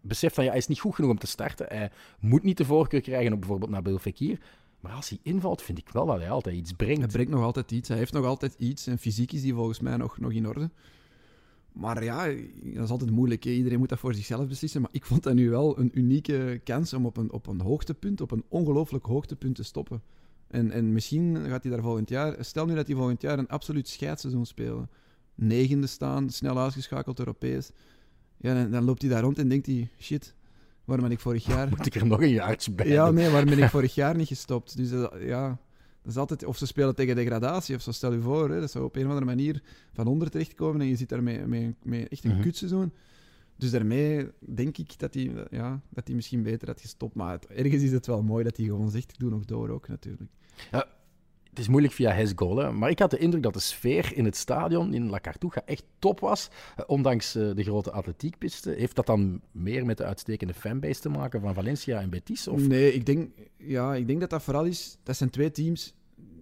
[0.00, 1.66] beseft ja, hij is niet goed genoeg om te starten.
[1.68, 4.40] Hij moet niet de voorkeur krijgen op bijvoorbeeld Nabil Fekir.
[4.80, 7.12] Maar als hij invalt, vind ik wel dat hij altijd iets Hij brengt.
[7.12, 7.88] brengt nog altijd iets.
[7.88, 8.86] Hij heeft nog altijd iets.
[8.86, 10.70] En fysiek is die volgens mij nog, nog in orde.
[11.72, 12.26] Maar ja,
[12.74, 13.44] dat is altijd moeilijk.
[13.44, 13.50] hè.
[13.50, 14.80] Iedereen moet dat voor zichzelf beslissen.
[14.80, 18.20] Maar ik vond dat nu wel een unieke kans om op een, op een hoogtepunt,
[18.20, 20.02] op een ongelooflijk hoogtepunt te stoppen.
[20.48, 22.36] En, en misschien gaat hij daar volgend jaar...
[22.40, 24.90] Stel nu dat hij volgend jaar een absoluut scheidsseizoen spelen.
[25.34, 27.70] Negende staan, snel uitgeschakeld Europees.
[28.36, 29.88] Ja, dan, dan loopt hij daar rond en denkt hij...
[29.98, 30.34] Shit,
[30.84, 31.68] waarom ben ik vorig jaar...
[31.76, 34.28] Moet ik er nog een jaartje bij Ja, nee, waarom ben ik vorig jaar niet
[34.28, 34.76] gestopt?
[34.76, 35.58] Dus eh, ja,
[36.02, 36.44] dat is altijd...
[36.44, 38.50] Of ze spelen tegen degradatie, of zo, stel je voor.
[38.50, 39.62] Hè, dat zou op een of andere manier
[39.92, 42.42] van onder terechtkomen en je zit daar met, met, met echt een Mhm.
[42.42, 42.92] kutseizoen.
[43.56, 47.14] Dus daarmee denk ik dat hij, ja, dat hij misschien beter had gestopt.
[47.14, 49.68] Maar het- ergens is het wel mooi dat hij gewoon zegt, ik doe nog door
[49.68, 50.30] ook, natuurlijk.
[51.52, 54.24] Het is moeilijk via his goal, maar ik had de indruk dat de sfeer in
[54.24, 56.48] het stadion in La Cartuja echt top was.
[56.76, 58.76] Eh, ondanks eh, de grote atletiekpisten.
[58.76, 62.48] Heeft dat dan meer met de uitstekende fanbase te maken van Valencia en Betis?
[62.48, 62.66] Of?
[62.66, 64.96] Nee, ik denk, ja, ik denk dat dat vooral is...
[65.02, 65.94] Dat zijn twee teams...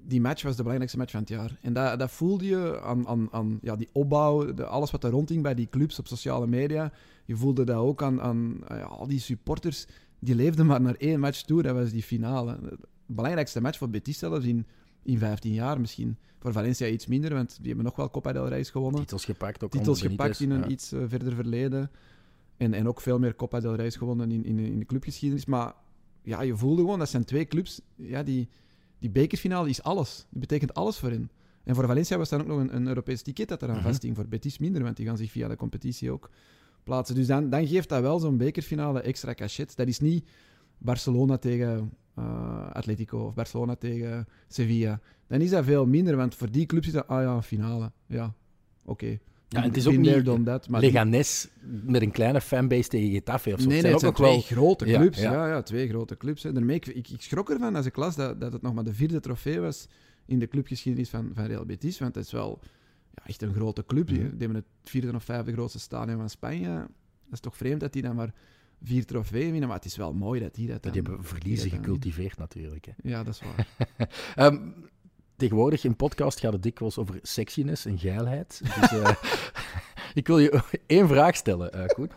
[0.04, 1.58] Die match was de belangrijkste match van het jaar.
[1.62, 5.42] En dat, dat voelde je aan, aan, aan ja, die opbouw, alles wat er rondging
[5.42, 6.92] bij die clubs op sociale media.
[7.24, 9.86] Je voelde dat ook aan, aan ja, al die supporters.
[10.18, 12.58] Die leefden maar naar één match toe, dat was die finale.
[12.60, 14.66] De belangrijkste match voor Betis zelfs in,
[15.02, 16.16] in 15 jaar misschien.
[16.38, 19.64] Voor Valencia iets minder, want die hebben nog wel Copa del Rey's gewonnen Titels gepakt
[19.64, 19.70] ook.
[19.70, 20.66] titels gepakt in een ja.
[20.68, 21.90] iets eh, verder verleden.
[22.56, 25.44] En, en ook veel meer Copa del Rey's gewonnen in, in, in de clubgeschiedenis.
[25.44, 25.74] Maar
[26.22, 27.80] ja, je voelde gewoon, dat zijn twee clubs.
[27.96, 28.48] Ja, die,
[28.98, 30.26] die bekerfinale is alles.
[30.30, 31.30] Die betekent alles voor hen.
[31.64, 33.84] En voor Valencia was dan ook nog een, een Europees ticket dat eraan Mhm.
[33.84, 34.16] vasthing.
[34.16, 36.30] Voor Betis minder, want die gaan zich via de competitie ook
[36.84, 37.14] plaatsen.
[37.14, 39.76] Dus dan, dan geeft dat wel zo'n bekerfinale extra cachet.
[39.76, 40.28] Dat is niet
[40.78, 45.00] Barcelona tegen eh, Atletico of Barcelona tegen Sevilla.
[45.26, 47.92] Dan is dat veel minder, want voor die clubs is dat, ah ja, een finale.
[48.06, 48.34] Ja,
[48.84, 49.18] oké.
[49.48, 51.48] Ja, en het is ook niet done that, maar Leganes
[51.82, 53.66] met een kleine fanbase tegen Getafe of zo.
[53.68, 54.64] Nee, Het nee, zijn het zijn ook twee wel...
[54.66, 55.18] grote clubs.
[55.20, 55.32] ja.
[55.32, 56.42] Ja, ja, twee grote clubs.
[56.42, 56.52] Hè.
[56.52, 58.94] Daarmee, ik, ik, ik schrok ervan als ik las dat, dat het nog maar de
[58.94, 59.88] vierde trofee was
[60.26, 61.98] in de clubgeschiedenis van, van Real Betis.
[61.98, 62.58] Want het is wel
[63.14, 64.06] ja, echt een grote club.
[64.06, 64.28] Die, Mhm.
[64.28, 66.68] die hebben het vierde of vijfde grootste stadion van Spanje.
[67.24, 68.34] Dat is toch vreemd dat die dan maar
[68.82, 69.68] vier trofeeën winnen.
[69.68, 70.92] Maar het is wel mooi dat die dat dan...
[70.92, 72.86] Die hebben verliezen gecultiveerd natuurlijk.
[72.86, 72.92] Hè.
[73.02, 73.88] Ja, dat is waar.
[74.46, 74.58] Ehm,
[75.36, 78.60] tegenwoordig in podcast gaat het dikwijls over sexiness en geilheid.
[78.80, 79.12] Dus, eh,
[80.14, 82.10] ik wil je één vraag stellen, eh Koen.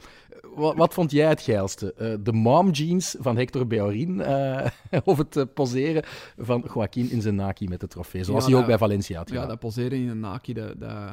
[0.56, 1.93] Wat, wat vond jij het geilste?
[1.93, 4.67] Eh, de mom jeans van Hector Beorin eh,
[5.04, 6.04] of het eh, poseren
[6.38, 9.30] van Joaquin in zijn naki met de trofee, zoals Ja, hij ook bij Valencia had
[9.30, 11.12] ja, dat poseren in een naki, dat, dat,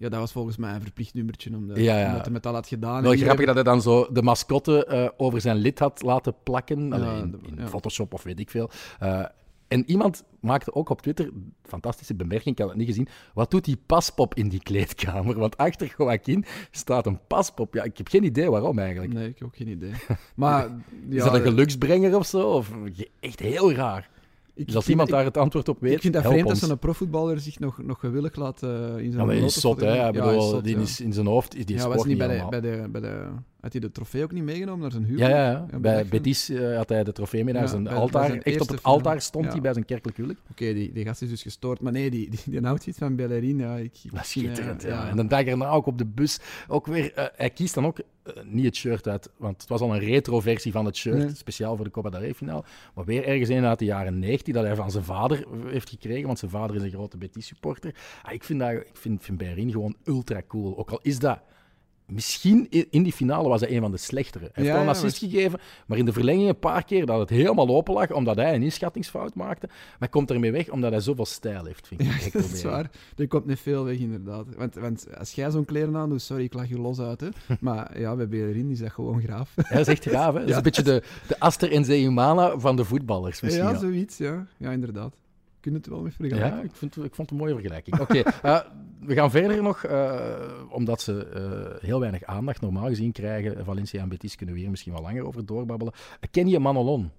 [0.00, 1.56] ja, dat was volgens mij een verplicht nummertje.
[1.56, 2.06] Omdat, Ja, ja.
[2.06, 3.02] omdat hij met al had gedaan.
[3.02, 6.92] Wel grappig dat hij dan zo de mascotte eh, over zijn lid had laten plakken.
[6.92, 7.68] Allee, in.
[7.68, 8.70] Photoshop of weet ik veel.
[8.98, 9.24] Eh,
[9.68, 11.30] en iemand maakte ook op Twitter,
[11.62, 13.08] fantastische bemerking, ik had het niet gezien.
[13.34, 15.38] Wat doet die paspop in die kleedkamer?
[15.38, 17.74] Want achter Joaquin staat een paspop.
[17.74, 19.12] Ja, ik heb geen idee waarom eigenlijk.
[19.12, 19.92] Nee, ik heb ook geen idee.
[20.34, 20.68] Maar
[21.10, 22.48] Is dat een geluksbrenger of zo?
[22.50, 22.70] Of
[23.20, 24.10] echt heel raar?
[24.66, 26.66] Dus als iemand daar het antwoord op weet, ik vind dat vreemd dat ons.
[26.66, 29.94] zo'n profvoetballer zich nog, nog gewillig laat in zijn Ja, maar hij is zot, hè.
[29.94, 30.82] Ja, is bedoel, zot, die ja.
[30.82, 33.26] is in zijn hoofd is die ja, was niet bij de, bij de, bij de...
[33.60, 35.30] Had hij de trofee ook niet meegenomen naar zijn huwelijk?
[35.32, 38.26] Ja, ja, bij Betis eh, had hij de trofee mee naar zijn bij- bij altaar.
[38.26, 40.40] zijn Echt op het altaar stond hij bij zijn kerkelijk huwelijk.
[40.50, 41.80] Oké, die, die gast is dus gestoord.
[41.80, 43.98] Maar nee, die, die, die outfit van Bellerin, ja, ik...
[44.04, 45.08] ik- Dat is schitterend, ja.
[45.08, 46.38] En de dag erna ook op de bus.
[46.68, 49.80] Ook weer, eh, hij kiest dan ook eh, niet het shirt uit, want het was
[49.80, 51.34] al een retro-versie van het shirt, Nee.
[51.34, 52.64] speciaal voor de Copa del Rey-finale.
[52.94, 56.26] Maar weer ergens een uit de jaren 90, dat hij van zijn vader heeft gekregen,
[56.26, 57.94] want zijn vader is een grote Betis-supporter.
[58.22, 60.78] Ah, ik vind, dat, ik vind, vind Bellerin gewoon ultra cool.
[60.78, 61.38] Ook al is dat...
[62.10, 64.44] Misschien in die finale was hij een van de slechtere.
[64.44, 67.06] Hij heeft Ja, wel een ja, assist gegeven, maar in de verlenging een paar keer
[67.06, 69.66] dat het helemaal open lag, omdat hij een inschattingsfout maakte.
[69.66, 72.32] Maar hij komt ermee weg omdat hij zoveel stijl heeft, vind ik.
[72.32, 72.90] Dat is waar.
[73.16, 74.46] Er komt niet veel weg, inderdaad.
[74.56, 77.20] Want, want als jij zo'n kleren aan doet, sorry, ik lach je los uit.
[77.20, 77.28] Hè.
[77.60, 79.52] Maar ja, bij Bellerin is dat gewoon graaf.
[79.56, 80.40] Ja, dat is echt gaaf, hè?
[80.40, 83.64] Dat is een beetje de, de Aster en Zeeumana van de voetballers, misschien.
[83.64, 84.46] ja, Ja, zoiets, ja.
[84.56, 85.14] Ja, inderdaad.
[85.60, 86.56] Kun je het wel mee vergelijken.
[86.56, 88.00] Ja, ik, vind, ik vond het een mooie vergelijking.
[88.00, 88.60] Oké, eh,
[89.00, 93.64] we gaan verder nog, eh, omdat ze eh, heel weinig aandacht normaal gezien krijgen.
[93.64, 95.94] Valencia en Betis kunnen we hier misschien wel langer over doorbabbelen.
[96.30, 97.10] Ken je Manolon?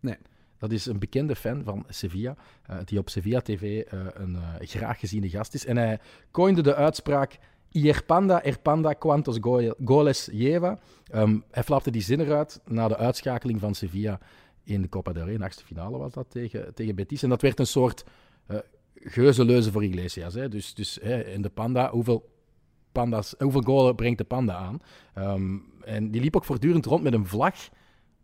[0.00, 0.16] Nee.
[0.58, 2.36] Dat is een bekende fan van Sevilla,
[2.84, 5.66] die op Sevilla TV een graag geziene gast is.
[5.66, 5.98] En hij
[6.30, 7.38] coinde de uitspraak
[7.70, 10.78] Ierpanda, Erpanda, quantos go- goles lleva.
[11.10, 14.18] Ehm, hij flapte die zin eruit na de uitschakeling van Sevilla
[14.66, 15.32] in de Copa del Rey.
[15.32, 17.22] In de achtste finale was dat tegen, tegen Betis.
[17.22, 18.04] En dat werd een soort
[18.46, 18.56] eh
[18.94, 20.34] geuzenleuze voor Iglesias.
[20.34, 20.48] Hè.
[20.48, 22.28] Dus, dus hè, in de Panda, hoeveel,
[22.92, 24.80] panda's, hoeveel golen brengt de Panda aan?
[25.14, 27.54] Ehm, en die liep ook voortdurend rond met een vlag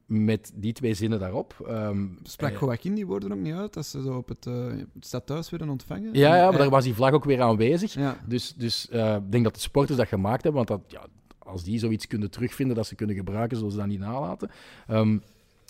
[0.07, 1.65] met die twee zinnen daarop.
[1.67, 4.67] Ehm, Sprak eh, Joaquin die woorden ook niet uit als ze zo op het, eh,
[4.67, 6.15] het stadhuis werden ontvangen?
[6.15, 7.95] Ja, ja, maar En- daar was die vlag ook weer aanwezig.
[7.95, 11.07] Ja, Dus, dus ik denk dat de sporters dat gemaakt hebben, want dat, ja,
[11.39, 14.51] als die zoiets kunnen terugvinden dat ze kunnen gebruiken, zullen ze dat niet nalaten.
[14.87, 15.19] Ehm,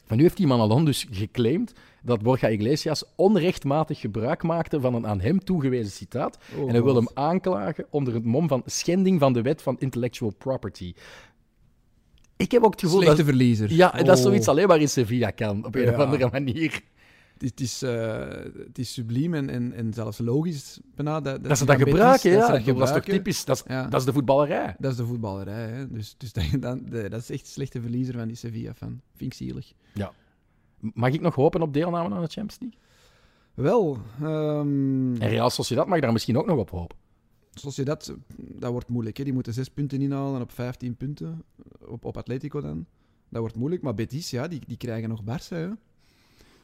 [0.08, 5.06] maar nu heeft die Manalon dus geclaimd dat Borja Iglesias onrechtmatig gebruik maakte van een
[5.06, 6.38] aan hem toegewezen citaat.
[6.56, 9.76] Oh, en hij wil hem aanklagen onder het mom van schending van de wet van
[9.78, 10.94] intellectual property.
[12.36, 13.26] Ik heb ook het gevoel Slechte dat...
[13.26, 13.72] verliezer.
[13.72, 14.28] Ja, en dat is Oh.
[14.28, 15.90] zoiets alleen maar in Sevilla kan, op een Ja.
[15.90, 16.80] of andere manier.
[17.42, 18.28] Het is, eh,
[18.66, 21.20] het is subliem en, en, en zelfs logisch bijna.
[21.20, 22.36] Dat, Dat ze die dat gebruiken, ja.
[22.38, 23.44] dat ze Dat, dat is toch typisch?
[23.44, 23.86] Dat is, Ja.
[23.86, 24.74] dat is de voetballerij.
[24.78, 25.68] Dat is de voetballerij.
[25.68, 25.88] Hè.
[25.88, 29.00] Dus, dus dat, dat, dat is echt een slechte verliezer van die Sevilla-fan.
[29.14, 29.72] Vind ik zielig.
[30.78, 32.78] Mag ik nog hopen op deelname aan de Champions League?
[33.54, 36.96] Wel, ehm En Real Sociedad mag daar misschien ook nog op hopen.
[37.50, 39.16] je dat, dat wordt moeilijk.
[39.16, 39.24] Hè.
[39.24, 41.42] Die moeten zes punten inhalen op 15 punten.
[41.86, 42.86] Op, op Atletico dan.
[43.28, 43.82] Dat wordt moeilijk.
[43.82, 45.48] Maar Betis, ja, die, die krijgen nog Barça.
[45.48, 45.68] Hè.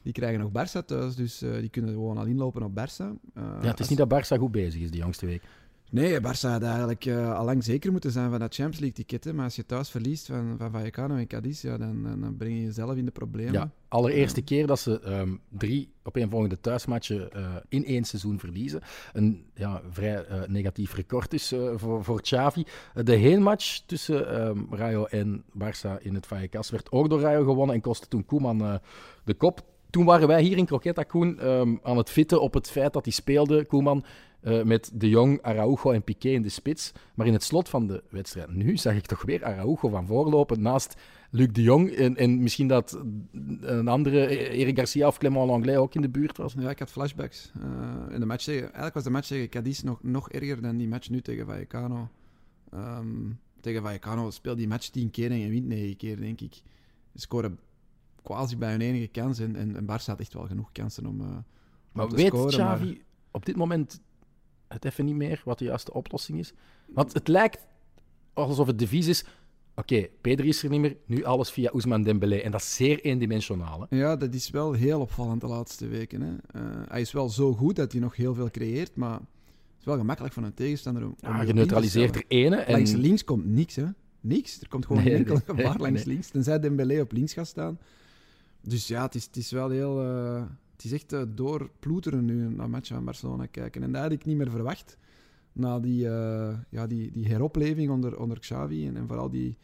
[0.02, 3.04] Die krijgen nog Barça thuis, dus eh, die kunnen gewoon al inlopen op Barça.
[3.34, 5.42] Eh, Ja, het is als- niet dat Barça goed bezig is die jongste week.
[5.90, 9.34] Nee, Barça had eigenlijk eh, al lang zeker moeten zijn van dat Champions League ticket.
[9.34, 12.62] Maar als je thuis verliest van, van Vallecano en Cadiz, ja, dan, dan, breng je
[12.62, 13.52] jezelf in de problemen.
[13.52, 18.80] Ja, allereerste keer dat ze ehm, drie opeenvolgende thuismatchen eh, in één seizoen verliezen.
[19.12, 22.64] Een ja, vrij negatief record eh, voor, voor Xavi.
[22.94, 27.74] De heenmatch tussen ehm, Rayo en Barça in het Vallecas werd ook door Rayo gewonnen
[27.74, 28.80] en kostte toen Koeman
[29.24, 29.64] de kop.
[29.90, 33.04] Toen waren wij hier in Croqueta, Koen, ehm, aan het fitten op het feit dat
[33.04, 34.04] hij speelde, Koeman,
[34.40, 36.92] eh, met De Jong, Araujo en Piqué in de spits.
[37.14, 40.62] Maar in het slot van de wedstrijd nu zag ik toch weer Araujo van voorlopen
[40.62, 40.94] naast
[41.30, 41.90] Luc de Jong.
[41.90, 43.00] En, en misschien dat
[43.60, 46.54] een andere, Eric Garcia of Clement Langlais, ook in de buurt was.
[46.58, 47.52] Ja, ik had flashbacks.
[47.60, 50.76] Eh, in de match tegen, eigenlijk was de match tegen Cadiz nog, nog erger dan
[50.76, 52.08] die match nu tegen Vallecano.
[52.70, 56.62] Ehm, tegen Vallecano speelt die match tien keer en wint negen keer, denk ik.
[57.14, 57.58] Scoren
[58.22, 61.20] quasi bij hun enige kans en, en, en Barça had echt wel genoeg kansen om,
[61.20, 61.44] eh, om
[61.92, 62.48] Maar te weet scoren.
[62.48, 62.96] Xavi maar-
[63.30, 64.00] op dit moment
[64.68, 66.52] het even niet meer wat de juiste oplossing is?
[66.86, 67.66] Want het lijkt
[68.32, 69.24] alsof het devies is...
[69.74, 72.36] Oké, Pedri is er niet meer, nu alles via Ousmane Dembélé.
[72.36, 73.86] En dat is zeer eendimensionaal.
[73.88, 73.96] Hè?
[73.96, 76.20] Ja, dat is wel heel opvallend de laatste weken.
[76.20, 76.60] Hè.
[76.60, 79.84] Eh, hij is wel zo goed dat hij nog heel veel creëert, maar het is
[79.84, 82.56] wel gemakkelijk van een tegenstander om, om Ja, je neutraliseert er ene.
[82.56, 82.72] En...
[82.72, 83.86] Langs links komt niks, hè.
[84.20, 84.60] Niks.
[84.60, 86.28] Er komt gewoon Nee, enkel nee, gevaar nee, langs links.
[86.28, 87.78] Tenzij Dembélé op links gaat staan.
[88.62, 90.02] Dus ja, het is, het is wel heel...
[90.02, 90.42] eh,
[90.72, 93.82] het is echt eh, doorploeteren nu naar match van Barcelona kijken.
[93.82, 94.96] En dat had ik niet meer verwacht.
[95.52, 98.86] Na die, eh, ja, die, die heropleving onder, onder Xavi.
[98.86, 99.56] En, en vooral die,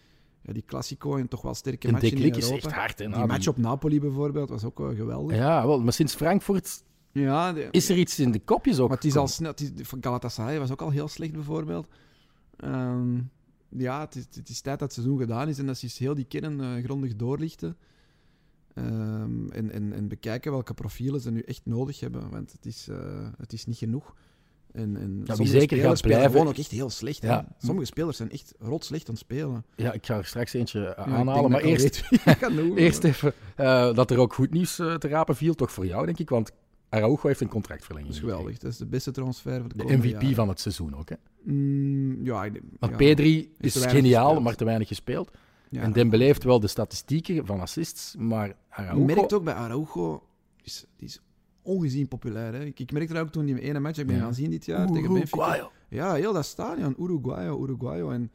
[0.43, 2.67] ja, die Classico en toch wel sterke matchen in deklik is Europa.
[2.67, 2.99] echt hard.
[2.99, 5.37] Hè, Die match op Napoli bijvoorbeeld was ook wel geweldig.
[5.37, 8.97] Ja, wel, maar sinds Frankfurt Ja, de- is er iets in de kopjes ook maar
[8.97, 9.51] het is al snel.
[9.51, 11.89] Het is, Galatasaray was ook al heel slecht bijvoorbeeld.
[12.57, 13.21] Ehm,
[13.69, 15.99] ja, het is, het is tijd dat het seizoen gedaan is en dat ze eens
[15.99, 17.77] heel die kern grondig doorlichten.
[18.75, 22.31] Ehm, en, en, en bekijken welke profielen ze nu echt nodig hebben.
[22.31, 22.97] Want het is, eh,
[23.39, 24.15] het is niet genoeg
[24.73, 27.23] En, en wie sommige zeker spelers gaat spelen blijven- gewoon ook echt heel slecht.
[27.23, 27.47] Ja.
[27.59, 29.65] Sommige spelers zijn echt rotslecht aan het spelen.
[29.77, 31.51] Ja, ik ga er straks eentje eh, Ja, aanhalen.
[31.51, 32.03] Maar eerst,
[32.77, 35.55] eerst even eh, dat er ook goed nieuws te rapen viel.
[35.55, 36.29] Toch voor jou, denk ik.
[36.29, 36.51] Want
[36.89, 38.15] Araujo heeft een contractverlenging.
[38.15, 38.59] Dat is geweldig.
[38.59, 40.35] Dat is de beste transfer van de, MVP jaren.
[40.35, 41.09] van het seizoen ook.
[41.09, 41.17] Hè?
[41.43, 42.99] Mm, ja, ik- Want ja.
[42.99, 44.45] Pedri te is weinig geniaal, gespeeld.
[44.45, 45.31] maar te weinig gespeeld.
[45.71, 45.83] Ja.
[45.83, 48.99] En Dembele heeft wel de statistieken van assists, maar Araujo...
[48.99, 50.23] Je merkt ook bij Araujo,
[50.63, 51.21] is, die is
[51.63, 52.53] ongezien populair.
[52.53, 52.65] Hè.
[52.65, 54.23] Ik, ik merkte dat ook toen die ene match ik ben Ja.
[54.23, 55.37] gaan zien dit jaar tegen Benfica.
[55.37, 55.71] Uruguayo.
[55.89, 58.11] Ja, heel dat stadion, Uruguayo, Uruguayo.
[58.11, 58.31] En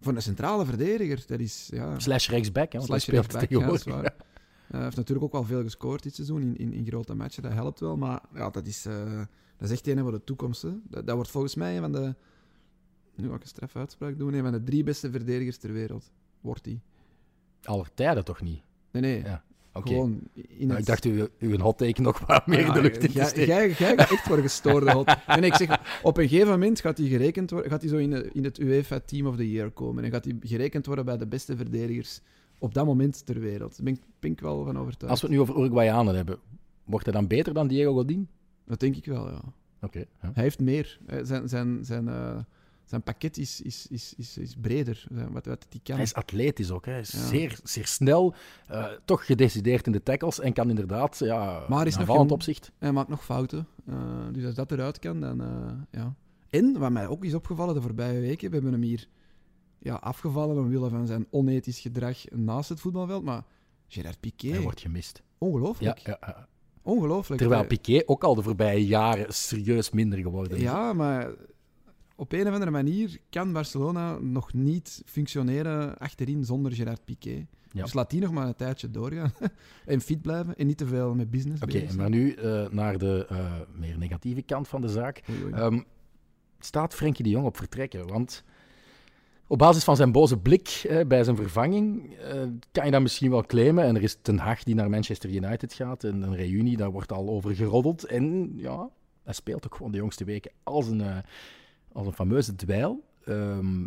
[0.00, 1.68] voor een centrale verdediger, dat is...
[1.72, 3.86] Ja, Slash rechtsback, hè, want Slash speelt tegenwoordig.
[3.86, 4.02] Eh,
[4.66, 7.52] Hij heeft natuurlijk ook wel veel gescoord dit seizoen in, in, in grote matchen, dat
[7.52, 7.96] helpt wel.
[7.96, 9.18] Maar ja, dat is, eh,
[9.56, 10.62] dat is echt een voor de toekomst.
[10.62, 10.70] Hè.
[10.88, 12.14] Dat, dat wordt volgens mij een van de...
[13.16, 14.32] Nu ga ik een straf uitspraak doen.
[14.34, 16.10] Een van de drie beste verdedigers ter wereld.
[16.42, 16.80] Wordt hij.
[17.64, 18.62] Aller tijden toch niet?
[18.90, 19.22] Nee, nee.
[19.22, 19.42] Ja,
[19.74, 19.88] Oké.
[19.88, 20.78] Gewoon in Nou, het...
[20.78, 23.46] ik dacht u, u een hot take nog wat meer in de lucht in te
[23.46, 25.06] jij, gaat echt voor gestoorde hot.
[25.26, 28.10] Nee, ik zeg, op een gegeven moment gaat hij gerekend worden, gaat hij zo in,
[28.10, 31.16] de- in het UEFA Team of the Year komen en gaat hij gerekend worden bij
[31.16, 32.20] de beste verdedigers
[32.58, 33.76] op dat moment ter wereld.
[33.76, 35.10] Daar ben, ik- ben ik wel van overtuigd.
[35.12, 36.38] Als we het nu over Uruguayanen hebben,
[36.84, 38.28] wordt hij dan beter dan Diego Godin?
[38.66, 39.40] Dat denk ik wel, ja.
[39.80, 39.98] Oké.
[39.98, 40.30] ja.
[40.34, 40.98] Hij heeft meer.
[41.22, 42.38] Zijn, zijn, zijn, eh,
[42.84, 45.94] zijn pakket is, is, is, is, is breder, Zijn- wat, wat hij kan.
[45.94, 46.84] Hij is atletisch ook.
[46.84, 46.92] Hè.
[46.92, 47.18] Hij is Ja.
[47.26, 48.34] zeer, zeer snel,
[48.66, 52.72] eh, toch gedecideerd in de tackles en kan inderdaad, ja, Maar is nog opzicht.
[52.78, 53.66] Hij maakt nog fouten.
[53.86, 53.94] Eh,
[54.32, 56.14] dus als dat eruit kan, dan eh, ja.
[56.50, 59.08] En, wat mij ook is opgevallen de voorbije weken, we hebben hem hier
[59.78, 63.44] ja, afgevallen omwille van zijn onethisch gedrag naast het voetbalveld, maar
[63.88, 65.22] Gerard Piqué, Hij wordt gemist.
[65.38, 65.98] Ongelooflijk.
[65.98, 66.48] ja, ja.
[66.82, 67.40] Ongelooflijk.
[67.40, 70.62] Terwijl Eh, Piqué ook al de voorbije jaren serieus minder geworden is.
[70.62, 71.30] Ja, maar
[72.16, 77.46] op een of andere manier kan Barcelona nog niet functioneren achterin zonder Gerard Piqué.
[77.72, 77.82] Ja.
[77.82, 79.32] Dus laat die nog maar een tijdje doorgaan.
[79.86, 83.26] en fit blijven en niet te veel met business Oké, maar nu eh, naar de
[83.28, 85.22] eh, meer negatieve kant van de zaak.
[85.30, 85.52] Oei, oei.
[85.52, 85.80] Ehm,
[86.58, 88.06] staat Frenkie de Jong op vertrekken?
[88.06, 88.44] Want
[89.46, 92.42] op basis van zijn boze blik eh, bij zijn vervanging eh,
[92.72, 93.84] kan je dat misschien wel claimen.
[93.84, 96.04] En er is Ten Hag die naar Manchester United gaat.
[96.04, 98.04] En een reunie, daar wordt al over geroddeld.
[98.04, 98.88] En ja,
[99.22, 101.02] hij speelt ook gewoon de jongste weken als een,
[101.92, 103.02] als een fameuze dweil.
[103.24, 103.82] Ehm,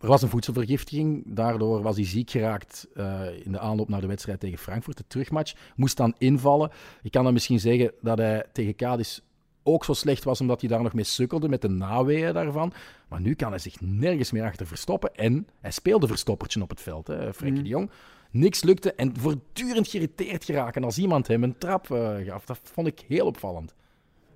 [0.00, 4.06] er was een voedselvergiftiging, daardoor was hij ziek geraakt eh, in de aanloop naar de
[4.06, 5.54] wedstrijd tegen Frankfurt, de terugmatch.
[5.76, 6.70] Moest dan invallen.
[7.02, 9.18] Je kan dan misschien zeggen dat hij tegen Cadiz
[9.62, 12.72] ook zo slecht was omdat hij daar nog mee sukkelde met de naweeën daarvan.
[13.08, 15.14] Maar nu kan hij zich nergens meer achter verstoppen.
[15.14, 17.62] En hij speelde verstoppertje op het veld, hè, Frenkie Mhm.
[17.62, 17.90] de Jong.
[18.30, 22.44] Niks lukte en voortdurend geïrriteerd geraken als iemand hem een trap eh, gaf.
[22.44, 23.74] Dat vond ik heel opvallend.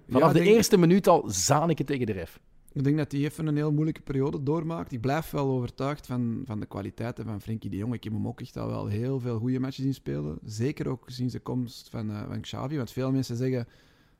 [0.08, 2.40] Vanaf Ja, de ik denk- eerste minuut al zaan ik het tegen de ref.
[2.74, 4.92] Ik denk dat hij even een heel moeilijke periode doormaakt.
[4.92, 7.94] Ik blijf wel overtuigd van, van de kwaliteiten van Frenkie de Jong.
[7.94, 10.38] Ik heb hem ook echt al wel heel veel goede matches zien spelen.
[10.44, 12.76] Zeker ook sinds de komst van, eh, van Xavi.
[12.76, 13.66] Want veel mensen zeggen,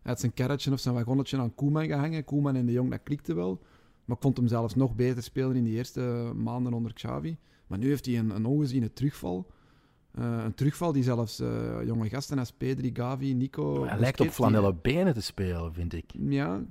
[0.03, 2.25] hij zijn karretje of zijn wagonnetje aan Koeman gehangen.
[2.25, 3.61] Koeman en de Jong, dat klikte wel.
[4.05, 7.37] Maar ik vond hem zelfs nog beter spelen in die eerste maanden onder Xavi.
[7.67, 9.47] Maar nu heeft hij een, een ongeziene terugval.
[10.13, 13.87] Eh, een terugval die zelfs eh, jonge gasten als Pedri, Gavi, Nico...
[13.87, 16.13] hij lijkt op flanellen benen te spelen, vind ik.
[16.29, 16.63] ja,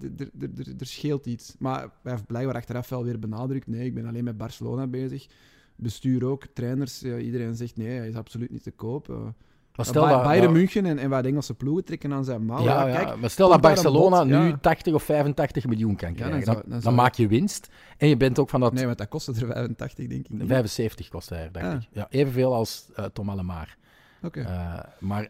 [0.79, 1.55] er scheelt iets.
[1.59, 3.67] Maar hij heeft blijkbaar achteraf wel weer benadrukt.
[3.67, 5.27] Nee, ik ben alleen met Barcelona bezig.
[5.75, 9.33] Bestuur ook, trainers, ja, iedereen zegt nee, hij is absoluut niet te koop.
[9.75, 12.63] Maar stel Ba- dat, Bayern München en, en wat Engelse ploegen trekken aan zijn mouw.
[12.63, 14.57] ja, Ja, kijk, maar stel dat Barcelona nu ja.
[14.61, 16.43] 80 of 85 miljoen kan dan krijgen.
[16.43, 17.69] zou- dan, dan dan zou- maak je winst.
[17.97, 18.73] En je bent ook van dat...
[18.73, 20.29] Nee, want dat kostte er 85, denk ik.
[20.29, 20.47] niet.
[20.47, 21.73] 75 kost hij, dacht Ah.
[21.73, 21.87] ik.
[21.91, 23.75] Ja, evenveel als eh, Tom Allemar.
[24.23, 24.41] Oké.
[24.41, 25.27] Eh, maar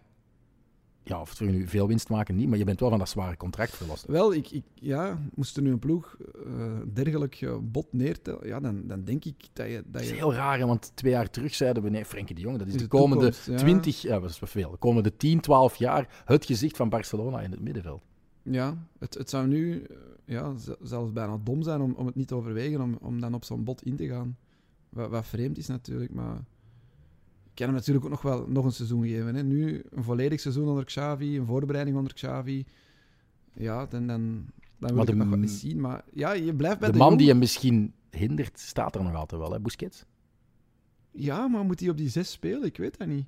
[1.03, 2.49] ja, of we nu veel winst maken, niet.
[2.49, 4.05] Maar je bent wel van dat zware contract verlost.
[4.05, 8.59] Wel, ik, ik, ja, moest er nu een ploeg eh, dergelijk eh, bot neertellen, ja,
[8.59, 9.73] dan, dan denk ik dat je...
[9.73, 12.35] Dat Dat is je heel raar, hè, want twee jaar terug zeiden we, nee, Frenkie
[12.35, 13.57] de Jong, dat is de de komende toekomst, ja.
[13.57, 17.51] 20, ja, dat is veel, de komende 10, 12 jaar het gezicht van Barcelona in
[17.51, 18.03] het middenveld.
[18.43, 22.27] Ja, het, het zou nu eh, ja, zelfs bijna dom zijn om, om het niet
[22.27, 24.37] te overwegen, om, om dan op zo'n bot in te gaan.
[24.89, 26.43] Wat, wat vreemd is natuurlijk, maar
[27.53, 29.35] kan hem natuurlijk ook nog wel nog een seizoen geven.
[29.35, 29.43] Hè.
[29.43, 32.65] Nu een volledig seizoen onder Xavi, een voorbereiding onder Xavi.
[33.53, 34.45] Ja, dan, dan,
[34.79, 35.79] dan wil Maar ik de nog wel eens zien.
[35.79, 39.15] Maar ja, je blijft bij De de, man die hem misschien hindert, staat er nog
[39.15, 40.05] altijd wel, hè, Busquets.
[41.11, 42.63] Ja, maar moet hij op die zes spelen?
[42.63, 43.25] Ik weet dat niet.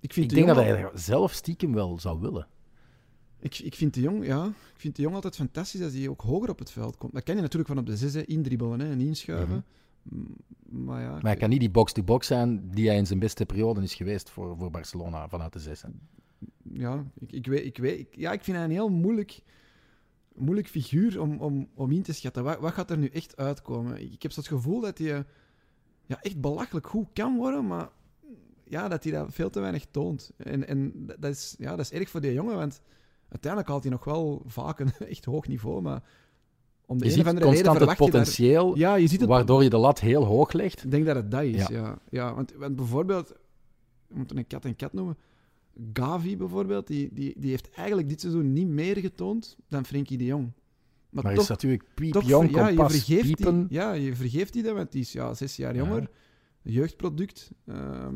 [0.00, 2.46] Ik vind Ik de denk dat hij zelf stiekem wel zou willen.
[3.38, 6.20] Ik, ik, vind de jong, ja, ik vind de jong altijd fantastisch als hij ook
[6.20, 7.12] hoger op het veld komt.
[7.12, 9.56] Dat kan je natuurlijk van op de zes hè, indribbelen hè, en inschuiven.
[9.56, 9.64] M-
[10.68, 13.82] Maar ja, Maar hij kan niet die box-to-box zijn die hij in zijn beste periode
[13.82, 15.82] is geweest voor, voor Barcelona vanuit de zes.
[15.82, 15.88] hè.
[16.62, 19.42] ja, ik, ik weet, ik weet, ja, ik vind hij een heel moeilijk,
[20.34, 22.44] moeilijk figuur om, om, om in te schatten.
[22.44, 24.12] Wat, wat gaat er nu echt uitkomen?
[24.12, 25.24] Ik, heb zo het gevoel dat hij
[26.06, 27.88] ja, echt belachelijk goed kan worden, maar
[28.64, 30.32] ja, dat hij dat veel te weinig toont.
[30.36, 32.82] En, en dat, dat is, ja, dat is erg voor die jongen, want
[33.28, 36.02] uiteindelijk haalt hij nog wel vaak een echt hoog niveau, maar
[36.92, 39.70] om de Je ziet constant het je daar- potentieel, Ja, je ziet het waardoor je
[39.70, 40.84] de lat heel hoog legt.
[40.84, 41.68] Ik denk dat het dat is, Ja.
[41.70, 41.98] ja.
[42.10, 42.34] ja.
[42.34, 43.28] want, want bijvoorbeeld,
[44.06, 45.16] we moeten een kat en kat noemen.
[45.92, 50.24] Gavi bijvoorbeeld, die, die, die heeft eigenlijk dit seizoen niet meer getoond dan Frenkie de
[50.24, 50.52] Jong.
[51.10, 53.66] Maar, Maar toch, is natuurlijk piepjong, ja, je kompas, vergeeft piepen.
[53.68, 55.82] Die, ja, je vergeeft die dat, want die is ja, zes jaar Ja.
[55.84, 56.08] jonger.
[56.62, 57.50] Jeugdproduct.
[57.66, 58.14] Ehm,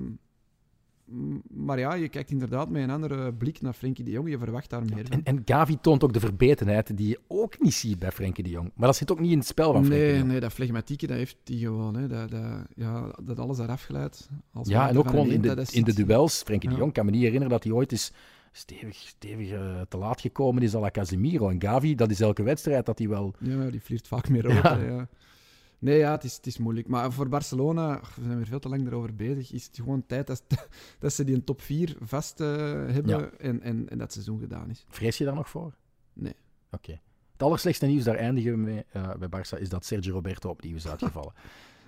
[1.48, 4.28] maar ja, je kijkt inderdaad met een andere blik naar Frenkie de Jong.
[4.28, 5.10] Je verwacht daar meer van.
[5.10, 8.50] En, en Gavi toont ook de verbetenheid die je ook niet ziet bij Frenkie de
[8.50, 8.70] Jong.
[8.74, 10.30] Maar dat zit ook niet in het spel van Frenkie de Nee, Jong.
[10.30, 11.96] nee, dat flegmatieke, dat heeft hij gewoon.
[11.96, 12.06] Hè.
[12.08, 12.42] Dat, dat,
[12.74, 14.28] ja, dat alles eraf glijdt.
[14.52, 16.42] als Ja, en ook gewoon in de, is in de duels.
[16.42, 16.76] Frenkie de.
[16.76, 18.12] Jong kan me niet herinneren dat hij ooit eens
[18.52, 21.48] stevig, stevig eh, te laat gekomen is à la Casemiro.
[21.48, 23.34] En Gavi, dat is elke wedstrijd dat hij wel...
[23.40, 24.48] Ja, die vliegt vaak meer.
[24.52, 24.78] Ja.
[24.78, 25.08] hè, Ja.
[25.78, 26.88] Nee, ja, het is, het is moeilijk.
[26.88, 30.26] Maar voor Barcelona, we zijn weer veel te lang erover bezig, is het gewoon tijd
[30.26, 30.42] dat,
[30.98, 33.30] dat ze die een top 4 vast eh, hebben Ja.
[33.38, 34.84] en, en, en dat seizoen gedaan is.
[34.88, 35.74] Vrees je daar nog voor?
[36.12, 36.34] Nee.
[36.70, 37.00] Oké.
[37.32, 40.74] Het allerslechtste nieuws, daar eindigen we mee eh, bij Barça, is dat Sergio Roberto opnieuw
[40.76, 41.32] is uitgevallen.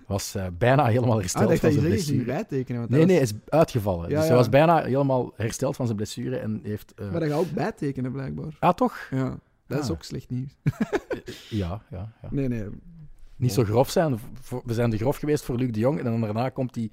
[0.06, 2.24] Was eh, bijna helemaal Ah, hersteld dacht van dat zijn blessure.
[2.24, 2.80] bijtekenen.
[2.80, 4.10] Want Nee, nee, was- hij is uitgevallen.
[4.10, 6.94] Ja, dus hij was bijna helemaal hersteld van zijn blessure en heeft...
[6.94, 8.56] eh, Maar dat gaat ook bijtekenen, blijkbaar.
[8.58, 9.08] Ah, toch?
[9.10, 9.90] Ja, dat is Ah.
[9.90, 10.56] ook slecht nieuws.
[11.50, 12.28] Ja, ja, ja.
[12.30, 12.64] Nee, nee.
[13.38, 14.18] Niet zo grof zijn.
[14.64, 16.90] We zijn te grof geweest voor Luc de Jong en dan daarna komt hij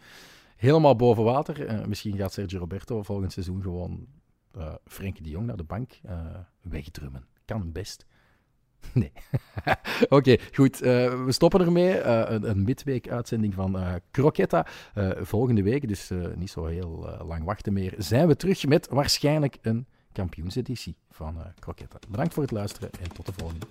[0.55, 1.65] helemaal boven water.
[1.65, 4.07] Eh, misschien gaat Sergio Roberto volgend seizoen gewoon
[4.51, 6.19] eh Frenkie de Jong naar de bank eh,
[6.61, 7.25] wegdrummen.
[7.45, 8.05] Kan best.
[8.93, 9.11] Nee.
[10.09, 10.79] Oké, goed.
[10.79, 12.01] we stoppen ermee.
[12.01, 13.79] Een, een midweek-uitzending van.
[13.79, 13.95] Eh,
[15.21, 19.87] volgende week, dus niet zo heel lang wachten meer, zijn we terug met waarschijnlijk een
[20.11, 21.99] kampioenseditie van Croquetta.
[22.09, 23.65] Bedankt voor het luisteren en tot de volgende.